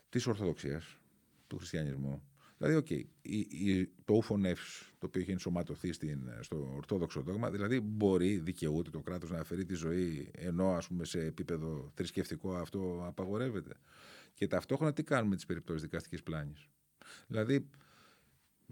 της 0.08 0.26
Ορθοδοξίας, 0.26 0.98
του 1.46 1.56
χριστιανισμού 1.56 2.22
Δηλαδή, 2.58 2.82
okay, 2.84 3.84
το 4.04 4.14
ούφονεφ, 4.14 4.60
το 4.98 5.06
οποίο 5.06 5.20
έχει 5.20 5.30
ενσωματωθεί 5.30 5.92
στην, 5.92 6.30
στο 6.40 6.72
ορθόδοξο 6.76 7.20
δόγμα, 7.20 7.50
δηλαδή 7.50 7.80
μπορεί, 7.80 8.36
δικαιούται 8.36 8.90
το 8.90 9.00
κράτος 9.00 9.30
να 9.30 9.38
αφαιρεί 9.38 9.64
τη 9.64 9.74
ζωή, 9.74 10.30
ενώ 10.32 10.74
ας 10.74 10.86
πούμε 10.86 11.04
σε 11.04 11.20
επίπεδο 11.20 11.92
θρησκευτικό 11.94 12.54
αυτό 12.54 13.04
απαγορεύεται. 13.06 13.74
Και 14.34 14.46
ταυτόχρονα 14.46 14.92
τι 14.92 15.02
κάνουμε 15.02 15.28
με 15.28 15.36
τις 15.36 15.46
περιπτώσεις 15.46 15.82
δικαστικής 15.82 16.22
πλάνης; 16.22 16.68
Δηλαδή, 17.26 17.68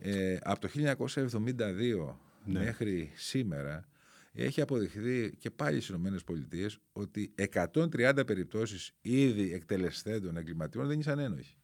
ε, 0.01 0.37
από 0.43 0.61
το 0.61 0.69
1972 0.69 2.17
ναι. 2.45 2.59
μέχρι 2.59 3.11
σήμερα 3.15 3.89
έχει 4.33 4.61
αποδειχθεί 4.61 5.37
και 5.39 5.51
πάλι 5.51 5.81
στις 5.81 5.97
ΗΠΑ 5.97 6.71
ότι 6.93 7.35
130 7.53 8.23
περιπτώσεις 8.27 8.93
ήδη 9.01 9.53
εκτελεσθέντων 9.53 10.37
εγκληματιών 10.37 10.87
δεν 10.87 10.99
ήσαν 10.99 11.19
ένοχοι. 11.19 11.57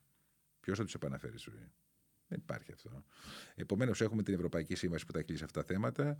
Ποιος 0.61 0.79
θα 0.79 0.85
τους 0.85 0.95
επαναφέρει 0.95 1.39
στη 1.39 1.50
ζωή; 1.50 1.71
Δεν 2.31 2.39
υπάρχει 2.43 2.73
αυτό. 2.73 3.05
Επομένως, 3.55 4.01
έχουμε 4.01 4.23
την 4.23 4.35
Ευρωπαϊκή 4.35 4.75
Σύμβαση 4.75 5.07
που 5.07 5.13
τα 5.13 5.23
κλείσει 5.23 5.45
αυτά 5.45 5.61
τα 5.61 5.75
θέματα. 5.75 6.19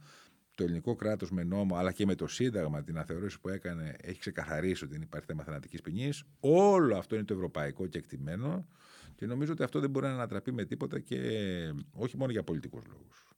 Το 0.55 0.65
ελληνικό 0.65 0.95
κράτος 0.95 1.31
με 1.31 1.43
νόμο, 1.43 1.77
αλλά 1.77 1.93
και 1.93 2.07
με 2.07 2.15
το 2.15 2.27
Σύνταγμα, 2.27 2.83
την 2.83 2.99
αθεώρηση 2.99 3.41
που 3.41 3.49
έκανε, 3.49 3.97
έχει 4.01 4.19
ξεκαθαρίσει 4.19 4.85
ότι 4.85 4.93
δεν 4.93 5.03
υπάρχει 5.03 5.27
θέμα 5.27 5.43
θανατικής 5.45 5.81
ποινής. 5.81 6.25
Όλο 6.41 6.97
αυτό 6.97 7.15
είναι 7.15 7.25
το 7.25 7.35
ευρωπαϊκό 7.35 7.87
και 7.87 7.99
εκτιμένο. 7.99 8.67
Και 9.15 9.27
νομίζω 9.27 9.53
ότι 9.53 9.63
αυτό 9.63 9.81
δεν 9.81 9.91
μπορεί 9.91 10.07
να 10.07 10.13
ανατραπεί 10.13 10.53
με 10.53 10.65
τίποτα 10.65 10.99
και 10.99 11.19
όχι 11.93 12.17
μόνο 12.17 12.33
για 12.33 12.43
πολιτικούς 12.43 12.85
λόγους 12.87 13.30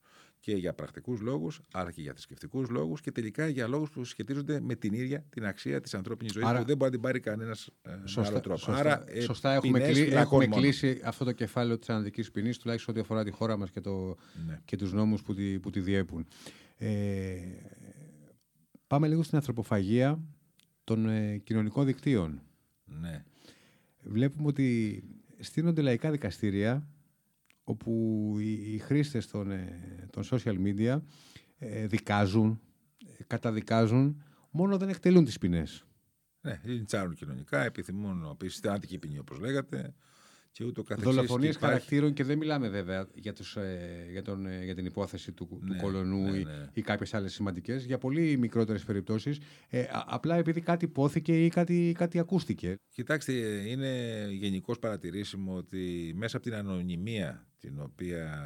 και 0.42 0.52
για 0.52 0.74
πρακτικούς 0.74 1.20
λόγους, 1.20 1.60
αλλά 1.72 1.90
και 1.90 2.00
για 2.00 2.12
θρησκευτικούς 2.12 2.68
λόγους 2.68 3.00
και 3.00 3.12
τελικά 3.12 3.48
για 3.48 3.68
λόγους 3.68 3.90
που 3.90 4.04
σχετίζονται 4.04 4.60
με 4.60 4.74
την 4.74 4.92
ίδια 4.92 5.24
την 5.28 5.46
αξία 5.46 5.80
της 5.80 5.94
ανθρώπινης 5.94 6.32
ζωής 6.32 6.46
που 6.46 6.52
δεν 6.52 6.76
μπορεί 6.76 6.76
να 6.76 6.90
την 6.90 7.00
πάρει 7.00 7.20
κανένας 7.20 7.70
ε, 7.82 7.90
με 8.16 8.26
άλλο 8.26 8.40
τρόπο. 8.40 8.58
Σωστά, 8.58 8.80
Άρα, 8.80 9.04
ε, 9.06 9.20
σωστά 9.20 9.52
έχουμε, 9.52 9.80
κλεί, 9.80 10.00
έχουμε 10.00 10.46
κλείσει 10.46 11.00
αυτό 11.04 11.24
το 11.24 11.32
κεφάλαιο 11.32 11.78
της 11.78 11.88
αναδική 11.88 12.30
ποινής, 12.30 12.58
τουλάχιστον 12.58 12.94
ό,τι 12.94 13.02
αφορά 13.02 13.24
τη 13.24 13.30
χώρα 13.30 13.56
μας 13.56 13.70
και, 13.70 13.80
το, 13.80 14.16
ναι. 14.46 14.60
και 14.64 14.76
τους 14.76 14.92
νόμους 14.92 15.22
που 15.22 15.34
τη, 15.34 15.58
που 15.58 15.70
τη 15.70 15.80
διέπουν. 15.80 16.26
Ε, 16.76 17.36
πάμε 18.86 19.08
λίγο 19.08 19.22
στην 19.22 19.36
ανθρωποφαγία 19.36 20.20
των 20.84 21.08
ε, 21.08 21.36
κοινωνικών 21.36 21.86
δικτύων. 21.86 22.42
Ναι. 22.84 23.24
Βλέπουμε 24.02 24.48
ότι 24.48 25.02
στείνονται 25.38 25.82
λαϊκά 25.82 26.10
δικαστήρια 26.10 26.88
όπου 27.72 28.34
οι, 28.38 28.74
οι 28.74 28.78
χρήστες 28.78 29.26
των, 29.26 29.50
ε, 29.50 30.08
των 30.10 30.22
social 30.30 30.56
media 30.64 31.00
ε, 31.58 31.86
δικάζουν, 31.86 32.60
ε, 33.18 33.24
καταδικάζουν, 33.26 34.22
μόνο 34.50 34.76
δεν 34.76 34.88
εκτελούν 34.88 35.24
τις 35.24 35.38
ποινές. 35.38 35.84
Ναι, 36.40 36.60
τσάρουν 36.84 37.14
κοινωνικά, 37.14 37.64
επιθυμούν 37.64 38.28
επίση 38.30 38.60
θανατική 38.60 38.98
ποινή 38.98 39.18
όπως 39.18 39.38
λέγατε 39.38 39.94
και 40.52 40.64
ούτω 40.64 40.82
καθεξής. 40.82 41.14
Δολοφονίες 41.14 41.54
υπάρχει... 41.54 41.74
χαρακτήρων 41.74 42.12
και 42.12 42.24
δεν 42.24 42.38
μιλάμε 42.38 42.68
βέβαια 42.68 43.08
για, 43.14 43.32
τους, 43.32 43.56
για, 44.10 44.22
τον, 44.22 44.62
για 44.62 44.74
την 44.74 44.86
υπόθεση 44.86 45.32
του, 45.32 45.60
ναι, 45.62 45.74
του 45.74 45.82
κολονού 45.82 46.30
ναι, 46.30 46.38
ή, 46.38 46.44
ναι. 46.44 46.68
ή 46.72 46.82
κάποιες 46.82 47.14
άλλες 47.14 47.32
σημαντικές, 47.32 47.84
για 47.84 47.98
πολύ 47.98 48.36
μικρότερες 48.36 48.84
περιπτώσεις, 48.84 49.38
ε, 49.68 49.84
απλά 50.06 50.36
επειδή 50.36 50.60
κάτι 50.60 50.84
υπόθηκε 50.84 51.44
ή 51.44 51.48
κάτι, 51.48 51.94
κάτι 51.98 52.18
ακούστηκε. 52.18 52.76
Κοιτάξτε, 52.88 53.32
είναι 53.68 54.26
γενικώς 54.30 54.78
παρατηρήσιμο 54.78 55.56
ότι 55.56 56.12
μέσα 56.16 56.36
από 56.36 56.46
την 56.46 56.54
ανωνυμία 56.54 57.46
την 57.58 57.80
οποία 57.80 58.42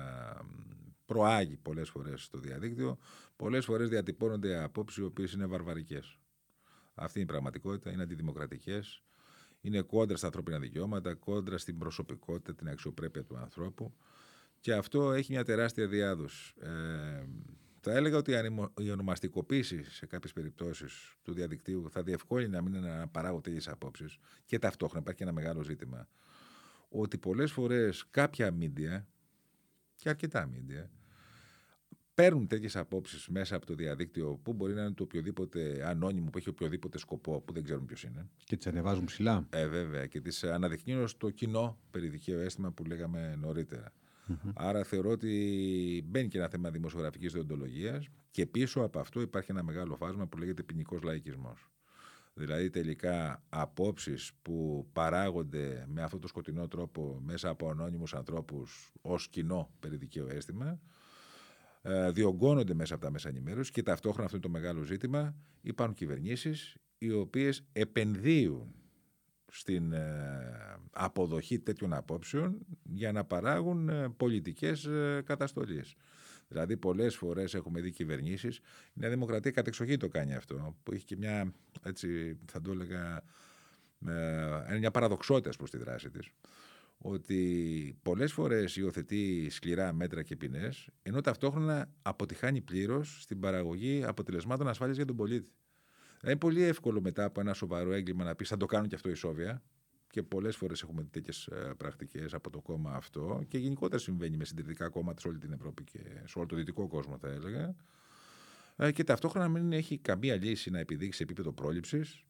προάγει 1.05 1.57
πολλές 1.57 1.89
φορές 1.89 2.23
στο 2.23 2.39
διαδίκτυο, 2.39 2.99
πολλές 3.37 3.65
φορές 3.65 3.89
διατυπώνονται 3.89 4.63
απόψεις 4.63 4.99
οι 4.99 5.05
οποίες 5.05 5.33
είναι 5.33 5.47
βαρβαρικές. 5.47 6.19
Αυτή 6.95 7.19
είναι 7.19 7.29
η 7.29 7.33
πραγματικότητα, 7.33 7.91
είναι 7.91 8.03
αντιδημοκρατικές, 8.03 9.03
είναι 9.67 9.81
κόντρα 9.81 10.17
στα 10.17 10.27
ανθρώπινα 10.27 10.59
δικαιώματα, 10.59 11.15
κόντρα 11.15 11.59
στην 11.59 11.79
προσωπικότητα, 11.79 12.55
την 12.55 12.69
αξιοπρέπεια 12.69 13.25
του 13.25 13.37
ανθρώπου 13.37 13.95
και 14.61 14.73
αυτό 14.73 15.13
έχει 15.13 15.33
μια 15.33 15.45
τεράστια 15.45 15.87
διάδοση. 15.87 16.55
Ε, 16.61 17.25
θα 17.81 17.93
έλεγα 17.93 18.17
ότι 18.17 18.33
η 18.79 18.91
ονομαστικοποίηση 18.91 19.85
σε 19.85 20.07
κάποιες 20.07 20.33
περιπτώσεις 20.33 21.17
του 21.23 21.33
διαδικτύου 21.33 21.91
θα 21.91 22.03
διευκόλυνε 22.03 22.61
να 22.61 22.63
μην 22.63 23.11
παράγω 23.11 23.41
τέτοιες 23.41 23.69
απόψεις 23.69 24.19
και 24.45 24.59
ταυτόχρονα 24.59 25.01
υπάρχει 25.01 25.19
και 25.19 25.25
ένα 25.25 25.33
μεγάλο 25.33 25.63
ζήτημα 25.63 26.09
ότι 26.89 27.19
πολλές 27.19 27.53
φορές 27.53 28.07
κάποια 28.11 28.51
μίντια 28.51 29.07
και 29.97 30.09
αρκετά 30.09 30.47
μίντια 30.47 30.91
παίρνουν 32.17 32.47
τέτοιες 32.47 32.77
απόψεις 32.77 33.29
μέσα 33.29 33.57
από 33.57 33.67
το 33.67 33.75
διαδίκτυο 33.75 34.41
που 34.43 34.53
μπορεί 34.53 34.75
να 34.75 34.83
είναι 34.83 34.93
το 34.93 35.03
οποιοδήποτε 35.03 35.87
ανώνυμο 35.89 36.31
που 36.31 36.39
έχει 36.39 36.49
οποιοδήποτε 36.49 36.99
σκοπό 36.99 37.41
που 37.41 37.53
δεν 37.53 37.65
ξέρουν 37.65 37.85
ποιος 37.85 38.03
είναι. 38.03 38.29
Και 38.45 38.57
τις 38.57 38.67
ανεβάζουν 38.67 39.05
ψηλά. 39.05 39.47
Ε, 39.51 39.67
βέβαια. 39.67 40.07
Και 40.07 40.21
τις 40.21 40.45
αναδεικνύουν 40.45 41.09
στο 41.09 41.31
κοινό 41.31 41.79
περί 41.91 42.09
δικαίου 42.09 42.39
αίσθημα 42.39 42.71
που 42.73 42.85
λέγαμε 42.85 43.39
Άρα 44.55 44.85
θεωρώ 44.85 45.11
ότι 45.11 46.05
μπαίνει 46.07 46.29
και 46.29 46.39
ένα 46.39 46.49
θέμα 46.49 46.71
δημοσιογραφικής 46.71 47.33
διοντολογίας 47.33 48.09
και 48.31 48.47
πίσω 48.47 48.81
από 48.81 48.99
αυτό 48.99 49.21
υπάρχει 49.21 49.51
ένα 49.51 49.63
μεγάλο 49.63 49.97
φάσμα 49.97 50.27
που 50.27 50.39
λέγεται 50.39 50.63
ποινικός 50.63 51.03
λαϊκισμός. 51.03 51.71
Δηλαδή 52.35 52.71
τελικά 52.71 53.43
απόψεις 53.49 54.33
που 54.43 54.87
παράγονται 54.93 55.87
με 55.89 56.03
αυτό 56.03 56.19
το 56.19 56.29
σκοτεινό 56.29 56.69
τρόπο 56.69 57.21
μέσα 57.25 57.49
από 57.49 57.71
ανώνυμους 57.71 58.15
ανθρώπους 58.15 58.93
ως 59.03 59.29
κοινό 59.29 59.71
περί 59.81 59.97
δικαίου 59.97 60.27
αίσθημα 60.27 60.67
ε, 60.67 60.79
διωγγώνονται 62.13 62.75
μέσα 62.75 62.95
από 62.95 63.05
τα 63.05 63.11
μέσα 63.11 63.29
ενημέρωσης 63.29 63.71
και 63.71 63.83
ταυτόχρονα 63.83 64.25
αυτό 64.25 64.37
είναι 64.37 64.47
το 64.47 64.53
μεγάλο 64.53 64.83
ζήτημα 64.83 65.35
υπάρχουν 65.63 65.95
κυβερνήσεις 65.95 66.77
οι 66.99 67.11
οποίες 67.11 67.65
επενδύουν 67.73 68.75
στην 69.53 69.93
ε, 69.93 70.79
αποδοχή 70.91 71.59
τέτοιων 71.59 71.93
απόψεων 71.93 72.59
για 72.83 73.13
να 73.13 73.25
παράγουν 73.25 73.89
ε, 73.89 74.09
πολιτικές 74.17 74.89
καταστολίες. 75.25 75.97
Δηλαδή, 76.49 76.77
πολλές 76.77 77.17
φορές 77.17 77.55
έχουμε 77.55 77.81
δει 77.81 77.91
κυβερνήσεις. 77.91 78.57
Η 78.57 78.61
Νέα 78.93 79.11
Δημοκρατία 79.11 79.51
κατεξοχή 79.51 79.97
το 79.97 80.09
κάνει 80.09 80.35
αυτό. 80.35 80.77
Που 80.83 80.93
έχει 80.93 81.05
και 81.05 81.17
μια, 81.17 81.53
έτσι, 81.83 82.39
θα 82.47 82.61
το 82.61 82.71
έλεγα, 82.71 83.23
ε, 84.69 84.79
μια 84.79 84.91
παραδοξότητα 84.91 85.57
προς 85.57 85.71
τη 85.71 85.79
δράση 85.79 86.11
της. 86.11 86.29
Ότι 86.99 87.99
πολλές 88.03 88.33
φορές 88.33 88.77
υιοθετεί 88.77 89.51
σκληρά 89.51 89.93
μέτρα 89.93 90.23
και 90.23 90.37
ποινές, 90.37 90.89
ενώ 91.03 91.21
ταυτόχρονα 91.21 91.93
αποτυχάνει 92.03 92.61
πλήρως 92.61 93.23
στην 93.23 93.41
παραγωγή 93.41 94.05
αποτελεσμάτων 94.05 94.69
ασφάλειας 94.69 94.97
για 94.97 95.07
τον 95.07 95.17
πολίτη. 95.17 95.53
είναι 96.25 96.37
πολύ 96.37 96.63
εύκολο 96.63 97.01
μετά 97.01 97.25
από 97.25 97.41
ένα 97.41 97.55
σοβαρό 97.55 97.93
έγκλημα 97.93 98.25
να 98.25 98.35
πεις: 98.35 98.49
Θα 98.49 98.57
το 98.57 98.67
κάνουν 98.67 98.89
και 98.89 98.95
αυτό 98.95 99.11
οι 99.11 99.15
Σόβια 99.15 99.63
και 100.11 100.23
πολλές 100.23 100.57
φορές 100.57 100.83
έχουμε 100.83 101.05
τέτοιες 101.05 101.49
πρακτικές 101.77 102.35
από 102.35 102.51
το 102.51 102.61
κόμμα 102.61 102.93
αυτό 102.93 103.45
και 103.49 103.59
γενικότερα 103.59 104.03
συμβαίνει 104.03 104.37
με 104.37 104.45
συντηρητικά 104.45 104.89
κόμματα 104.89 105.21
σε 105.21 105.29
όλη 105.29 105.39
την 105.39 105.53
Ευρώπη 105.53 105.85
και 105.85 105.99
σε 106.25 106.39
όλο 106.39 106.47
το 106.47 106.57
δυτικό 106.57 106.87
κόσμο, 106.87 107.19
θα 107.19 107.29
έλεγα. 107.29 107.77
Ε, 108.77 108.93
και 108.93 109.05
ταυτόχρονα 109.05 109.49
μην 109.49 109.73
έχει 109.73 109.99
καμία 109.99 110.37
λύση 110.37 110.71
να 110.71 110.79
επιδείξει 110.79 111.17
σε 111.17 111.23
επίπεδο 111.23 111.53
πρόληψης, 111.53 112.25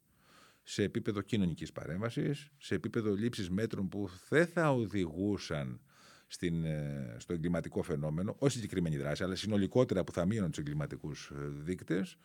σε 0.68 0.82
επίπεδο 0.82 1.20
κοινωνικής 1.20 1.72
παρέμβασης, 1.72 2.50
σε 2.58 2.74
επίπεδο 2.74 3.14
λήψης 3.14 3.50
μέτρων 3.50 3.88
που 3.88 4.08
δεν 4.28 4.46
θα 4.46 4.70
οδηγούσαν 4.70 5.80
στην, 6.26 6.64
ε, 6.64 7.16
στο 7.18 7.32
εγκληματικό 7.32 7.82
φαινόμενο, 7.82 8.36
όχι 8.38 8.54
συγκεκριμένη 8.54 8.96
δράση, 8.96 9.22
αλλά 9.22 9.34
συνολικότερα 9.34 10.04
που 10.04 10.12
θα 10.12 10.26
μείωναν 10.26 10.50
τους 10.50 10.58
εγκληματικούς 10.58 11.30
ε, 11.34 11.36
δείκτες. 11.48 12.16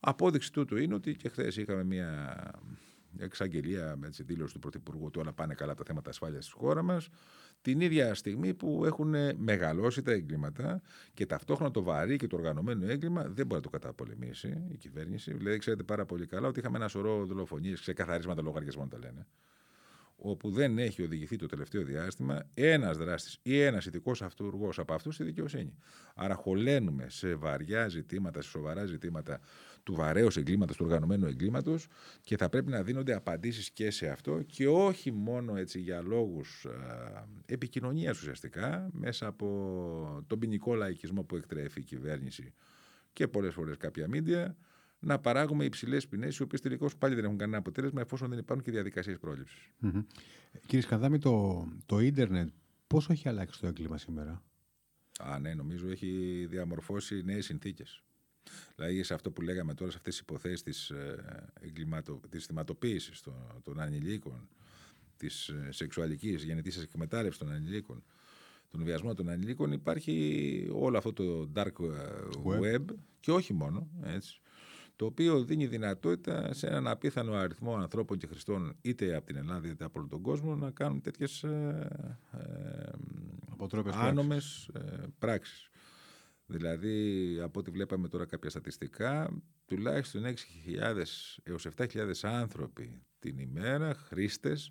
Απόδειξη 0.00 0.52
τούτου 0.52 0.76
είναι 0.76 0.94
ότι 0.94 1.14
και 1.14 1.28
χθες 1.28 1.56
είχαμε 1.56 1.84
μια 1.84 2.50
εξαγγελία 3.18 3.96
με 3.96 4.08
τη 4.08 4.22
δήλωση 4.22 4.54
του 4.54 4.58
Πρωθυπουργού 4.58 5.04
ότι 5.04 5.18
όλα 5.18 5.32
πάνε 5.32 5.54
καλά 5.54 5.74
τα 5.74 5.82
θέματα 5.86 6.10
ασφάλειας 6.10 6.44
στη 6.44 6.54
χώρα 6.54 6.82
μας, 6.82 7.08
την 7.62 7.80
ίδια 7.80 8.14
στιγμή 8.14 8.54
που 8.54 8.84
έχουν 8.84 9.14
μεγαλώσει 9.36 10.02
τα 10.02 10.12
εγκλήματα 10.12 10.82
και 11.14 11.26
ταυτόχρονα 11.26 11.70
το 11.70 11.82
βαρύ 11.82 12.16
και 12.16 12.26
το 12.26 12.36
οργανωμένο 12.36 12.90
έγκλημα 12.90 13.22
δεν 13.22 13.46
μπορεί 13.46 13.54
να 13.54 13.60
το 13.60 13.68
καταπολεμήσει 13.70 14.62
η 14.68 14.76
κυβέρνηση. 14.76 15.34
Δηλαδή, 15.34 15.58
ξέρετε 15.58 15.82
πάρα 15.82 16.04
πολύ 16.04 16.26
καλά 16.26 16.48
ότι 16.48 16.60
είχαμε 16.60 16.76
ένα 16.76 16.88
σωρό 16.88 17.24
δολοφονίες, 17.24 17.80
ξεκαθαρίσματα 17.80 18.42
λογαριασμών 18.42 18.88
τα 18.88 18.98
λένε 18.98 19.26
όπου 20.20 20.50
δεν 20.50 20.78
έχει 20.78 21.02
οδηγηθεί 21.02 21.36
το 21.36 21.46
τελευταίο 21.46 21.82
διάστημα 21.82 22.42
ένας 22.54 22.96
δράστης 22.96 23.38
ή 23.42 23.60
ένας 23.60 23.86
ηθικός 23.86 24.22
αυτούργος 24.22 24.78
από 24.78 24.94
αυτούς 24.94 25.14
στη 25.14 25.24
δικαιοσύνη. 25.24 25.74
Άρα, 26.14 26.34
χωλένουμε 26.34 27.06
σε 27.08 27.34
βαριά 27.34 27.88
ζητήματα, 27.88 28.42
σε 28.42 28.48
σοβαρά 28.48 28.84
ζητήματα 28.84 29.40
του 29.88 29.94
βαρέως 29.94 30.36
εγκλήματος, 30.36 30.76
του 30.76 30.84
οργανωμένου 30.86 31.26
εγκλήματος 31.26 31.86
και 32.22 32.36
θα 32.36 32.48
πρέπει 32.48 32.70
να 32.70 32.82
δίνονται 32.82 33.14
απαντήσεις 33.14 33.70
και 33.70 33.90
σε 33.90 34.08
αυτό 34.08 34.42
και 34.42 34.68
όχι 34.68 35.12
μόνο 35.12 35.56
έτσι 35.56 35.80
για 35.80 36.02
λόγους 36.02 36.66
επικοινωνίας 37.46 38.18
ουσιαστικά 38.18 38.88
μέσα 38.92 39.26
από 39.26 40.24
τον 40.26 40.38
ποινικό 40.38 40.74
λαϊκισμό 40.74 41.22
που 41.22 41.36
εκτρέφει 41.36 41.80
η 41.80 41.82
κυβέρνηση 41.82 42.54
και 43.12 43.28
πολλές 43.28 43.54
φορές 43.54 43.76
κάποια 43.76 44.08
μίντια 44.08 44.56
να 44.98 45.18
παράγουμε 45.18 45.64
υψηλές 45.64 46.08
ποινές, 46.08 46.36
οι 46.36 46.42
οποίες 46.42 46.60
τελικώς 46.60 46.96
πάλι 46.96 47.14
δεν 47.14 47.24
έχουν 47.24 47.36
κανένα 47.38 47.58
αποτέλεσμα 47.58 48.00
εφόσον 48.00 48.28
δεν 48.28 48.38
υπάρχουν 48.38 48.64
και 48.64 48.70
διαδικασίες 48.70 49.18
πρόληψης. 49.18 49.70
Mm-hmm. 49.82 50.04
Κύριε 50.66 50.84
Σκανδάμι, 50.84 51.18
το, 51.18 51.66
το 51.86 51.98
ίντερνετ 51.98 52.48
πόσο 52.86 53.12
έχει 53.12 53.28
αλλάξει 53.28 53.60
το 53.60 53.66
έγκλημα 53.66 53.98
σήμερα; 53.98 54.42
Α, 55.20 55.38
ναι, 55.38 55.54
νομίζω 55.54 55.88
έχει 55.88 56.46
διαμορφώσει 56.50 57.22
νέες 57.24 57.44
συνθήκες. 57.44 58.02
Δηλαδή 58.76 59.02
σε 59.02 59.14
αυτό 59.14 59.30
που 59.30 59.40
λέγαμε 59.40 59.74
τώρα, 59.74 59.90
σε 59.90 59.96
αυτές 59.96 60.14
τις 60.14 60.22
υποθέσεις 60.22 60.62
της 60.62 60.92
της 62.30 62.42
ε, 62.42 62.46
θυματοποίησης 62.46 63.20
των, 63.20 63.34
των 63.64 63.80
ανηλίκων, 63.80 64.48
της 65.16 65.48
ε, 65.48 65.68
σεξουαλικής 65.70 66.42
γενετήσια 66.42 66.82
εκμετάλλευσης 66.82 67.38
των 67.38 67.52
ανηλίκων, 67.52 68.02
τον 68.70 68.84
βιασμό 68.84 69.14
των 69.14 69.28
ανηλίκων, 69.28 69.72
υπάρχει 69.72 70.68
όλο 70.72 70.98
αυτό 70.98 71.12
το 71.12 71.50
dark 71.54 71.72
web, 72.46 72.60
web 72.60 72.84
και 73.20 73.30
όχι 73.30 73.52
μόνο. 73.52 73.88
Έτσι, 74.02 74.40
το 74.98 75.04
οποίο 75.04 75.44
δίνει 75.44 75.66
δυνατότητα 75.66 76.52
σε 76.52 76.66
έναν 76.66 76.86
απίθανο 76.86 77.32
αριθμό 77.32 77.76
ανθρώπων 77.76 78.18
και 78.18 78.26
χρηστών 78.26 78.76
είτε 78.80 79.16
από 79.16 79.26
την 79.26 79.36
Ελλάδα 79.36 79.68
είτε 79.68 79.84
από 79.84 79.98
όλο 79.98 80.08
τον 80.08 80.22
κόσμο 80.22 80.56
να 80.56 80.70
κάνουν 80.70 81.00
τέτοιες 81.00 81.42
ε, 81.42 81.88
ε, 82.32 83.90
άνομες 83.92 84.70
ε, 84.74 84.80
πράξεις. 85.18 85.68
Δηλαδή, 86.50 87.38
από 87.42 87.60
ό,τι 87.60 87.70
βλέπαμε 87.70 88.08
τώρα 88.08 88.26
κάποια 88.26 88.50
στατιστικά, 88.50 89.42
τουλάχιστον 89.66 90.22
6.000 90.24 91.04
έως 91.42 91.66
7.000 91.76 92.10
άνθρωποι 92.22 93.02
την 93.18 93.38
ημέρα, 93.38 93.94
χρήστες, 93.94 94.70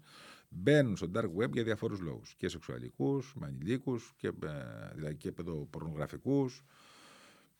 μπαίνουν 0.49 0.97
στο 0.97 1.11
dark 1.13 1.29
web 1.39 1.51
για 1.51 1.63
διαφόρους 1.63 1.99
λόγους. 1.99 2.35
Και 2.35 2.47
σεξουαλικούς, 2.47 3.33
με 3.35 3.45
ανηλίκους, 3.45 4.13
και, 4.17 4.27
ε, 4.27 4.93
δηλαδή 4.95 5.15
και 5.15 5.31
παιδοπορνογραφικούς, 5.31 6.63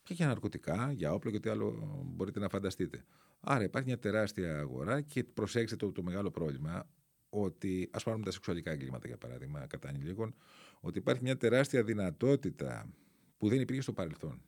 και 0.04 0.14
για 0.14 0.28
ναρκωτικά, 0.28 0.92
για 0.92 1.14
όπλο 1.14 1.32
και 1.32 1.38
ό,τι 1.38 1.50
άλλο 1.50 2.04
μπορείτε 2.06 2.40
να 2.40 2.50
φανταστείτε. 2.50 3.06
Άρα 3.40 3.64
υπάρχει 3.64 3.88
μια 3.88 4.00
τεράστια 4.00 4.60
αγορά 4.60 5.02
και 5.02 5.24
προσέξτε 5.24 5.76
το, 5.76 5.92
το 5.92 6.04
μεγάλο 6.04 6.32
πρόβλημα 6.32 6.90
ότι, 7.30 7.90
ας 7.92 8.04
πάρουμε 8.04 8.26
τα 8.26 8.32
σεξουαλικά 8.32 8.72
εγκλήματα 8.72 9.08
για 9.08 9.18
παράδειγμα, 9.18 9.68
κατά 9.68 9.90
ανηλίκων, 9.90 10.36
ότι 10.80 10.98
υπάρχει 10.98 11.22
μια 11.22 11.38
τεράστια 11.38 11.84
δυνατότητα 11.84 12.90
που 13.38 13.50
δεν 13.50 13.60
υπήρχε 13.62 13.82
στο 13.82 13.94
παρελθόν. 13.94 14.42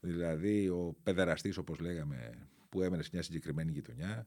Δηλαδή, 0.00 0.68
ο 0.68 0.96
παιδεραστή, 1.02 1.54
όπως 1.58 1.78
λέγαμε, 1.78 2.48
που 2.68 2.82
έμενε 2.82 3.02
σε 3.02 3.10
μια 3.12 3.22
συγκεκριμένη 3.22 3.72
γειτονιά, 3.72 4.26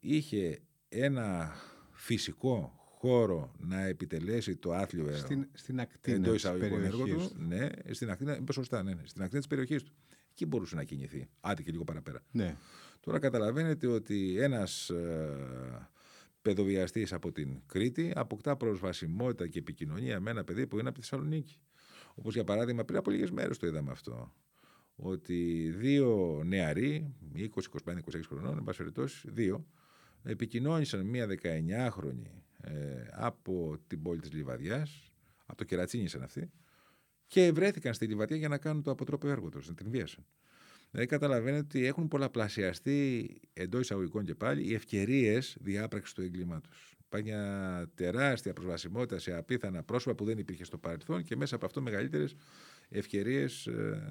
είχε 0.00 0.62
ένα 0.88 1.54
φυσικό 1.90 2.72
χώρο 2.76 3.52
να 3.58 3.84
επιτελέσει 3.84 4.56
το 4.56 4.72
άθλιο 4.72 5.06
έργο. 5.06 5.18
Στην, 5.18 5.48
στην 5.52 5.80
ακτίνα 5.80 6.30
της 6.30 6.44
έργο 6.44 7.06
του. 7.06 7.32
Ναι, 7.36 7.68
στην 7.90 8.10
ακτίνα, 8.10 8.36
είπε 8.36 8.52
σωστά, 8.52 8.82
ναι, 8.82 8.94
ναι, 8.94 9.02
στην 9.04 9.22
ακτίνα 9.22 9.40
της 9.40 9.48
περιοχής 9.48 9.82
του. 9.82 9.92
Εκεί 10.30 10.46
μπορούσε 10.46 10.74
να 10.74 10.84
κινηθεί. 10.84 11.28
Άντε 11.40 11.62
και 11.62 11.70
λίγο 11.70 11.84
παραπέρα. 11.84 12.22
Ναι. 12.30 12.56
Τώρα 13.00 13.18
καταλαβαίνετε 13.18 13.86
ότι 13.86 14.38
ένας 14.38 14.90
ε, 14.90 15.88
παιδοβιαστής 16.42 17.12
από 17.12 17.32
την 17.32 17.62
Κρήτη 17.66 18.12
αποκτά 18.14 18.56
προσβασιμότητα 18.56 19.48
και 19.48 19.58
επικοινωνία 19.58 20.20
με 20.20 20.30
ένα 20.30 20.44
παιδί 20.44 20.66
που 20.66 20.78
είναι 20.78 20.88
από 20.88 20.98
τη 21.00 21.06
Θεσσαλονίκη. 21.06 21.58
Όπως 22.14 22.34
για 22.34 22.44
παράδειγμα, 22.44 22.84
πριν 22.84 22.98
από 22.98 23.10
λίγες 23.10 23.30
μέρες 23.30 23.58
το 23.58 23.66
είδαμε 23.66 23.90
αυτό. 23.90 24.32
Ότι 24.96 25.70
δύο 25.76 26.42
νεαροί, 26.44 27.14
20, 27.36 27.46
25, 27.84 27.98
26 27.98 28.20
χρονών, 28.28 28.58
εν 28.58 28.64
πάση 28.64 28.78
περιπτώσει, 28.78 29.30
δύο, 29.30 29.66
επικοινώνησαν 30.22 31.06
μία 31.06 31.26
19χρονη 31.26 32.42
ε, 32.62 33.06
από 33.10 33.78
την 33.86 34.02
πόλη 34.02 34.20
της 34.20 34.32
Λιβαδιάς, 34.32 35.12
από 35.46 35.56
το 35.56 35.64
Κερατσίνη 35.64 36.02
ήταν 36.02 36.22
αυτή, 36.22 36.50
και 37.26 37.52
βρέθηκαν 37.52 37.94
στη 37.94 38.06
Λιβαδιά 38.06 38.36
για 38.36 38.48
να 38.48 38.58
κάνουν 38.58 38.82
το 38.82 38.90
αποτρόπιο 38.90 39.30
έργο 39.30 39.48
τους, 39.48 39.68
να 39.68 39.74
την 39.74 39.90
βίασαν. 39.90 40.26
Δηλαδή 40.90 41.10
καταλαβαίνετε 41.10 41.58
ότι 41.58 41.86
έχουν 41.86 42.08
πολλαπλασιαστεί 42.08 43.30
εντός 43.52 43.80
εισαγωγικών 43.80 44.24
και 44.24 44.34
πάλι 44.34 44.68
οι 44.68 44.74
ευκαιρίες 44.74 45.56
διάπραξης 45.60 46.14
του 46.14 46.22
εγκλήματος. 46.22 46.96
Υπάρχει 47.12 47.30
μια 47.30 47.90
τεράστια 47.94 48.52
προσβασιμότητα 48.52 49.18
σε 49.18 49.34
απίθανα 49.36 49.82
πρόσωπα 49.82 50.14
που 50.14 50.24
δεν 50.24 50.38
υπήρχε 50.38 50.64
στο 50.64 50.78
παρελθόν 50.78 51.22
και 51.22 51.36
μέσα 51.36 51.54
από 51.54 51.66
αυτό 51.66 51.80
μεγαλύτερες 51.80 52.34
ευκαιρίες 52.88 53.66
ε, 53.66 54.02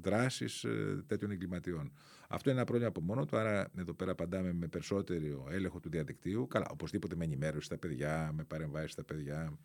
δράση 0.00 0.44
ε, 0.62 1.02
τέτοιων 1.06 1.30
εγκληματιών. 1.30 1.92
Αυτό 2.28 2.50
είναι 2.50 2.58
ένα 2.58 2.66
πρόβλημα 2.66 2.88
από 2.88 3.00
μόνο 3.00 3.24
του. 3.24 3.36
Άρα, 3.36 3.70
εδώ 3.78 3.92
πέρα 3.92 4.10
απαντάμε 4.10 4.52
με 4.52 4.66
περισσότερο 4.66 5.46
έλεγχο 5.50 5.80
του 5.80 5.88
διαδικτύου. 5.88 6.46
Καλά, 6.46 6.66
οπωσδήποτε 6.70 7.16
με 7.16 7.24
ενημέρωση 7.24 7.66
στα 7.66 7.78
παιδιά, 7.78 8.30
με 8.34 8.44
παρεμβάσεις 8.44 8.92
στα 8.92 9.04
παιδιά, 9.04 9.58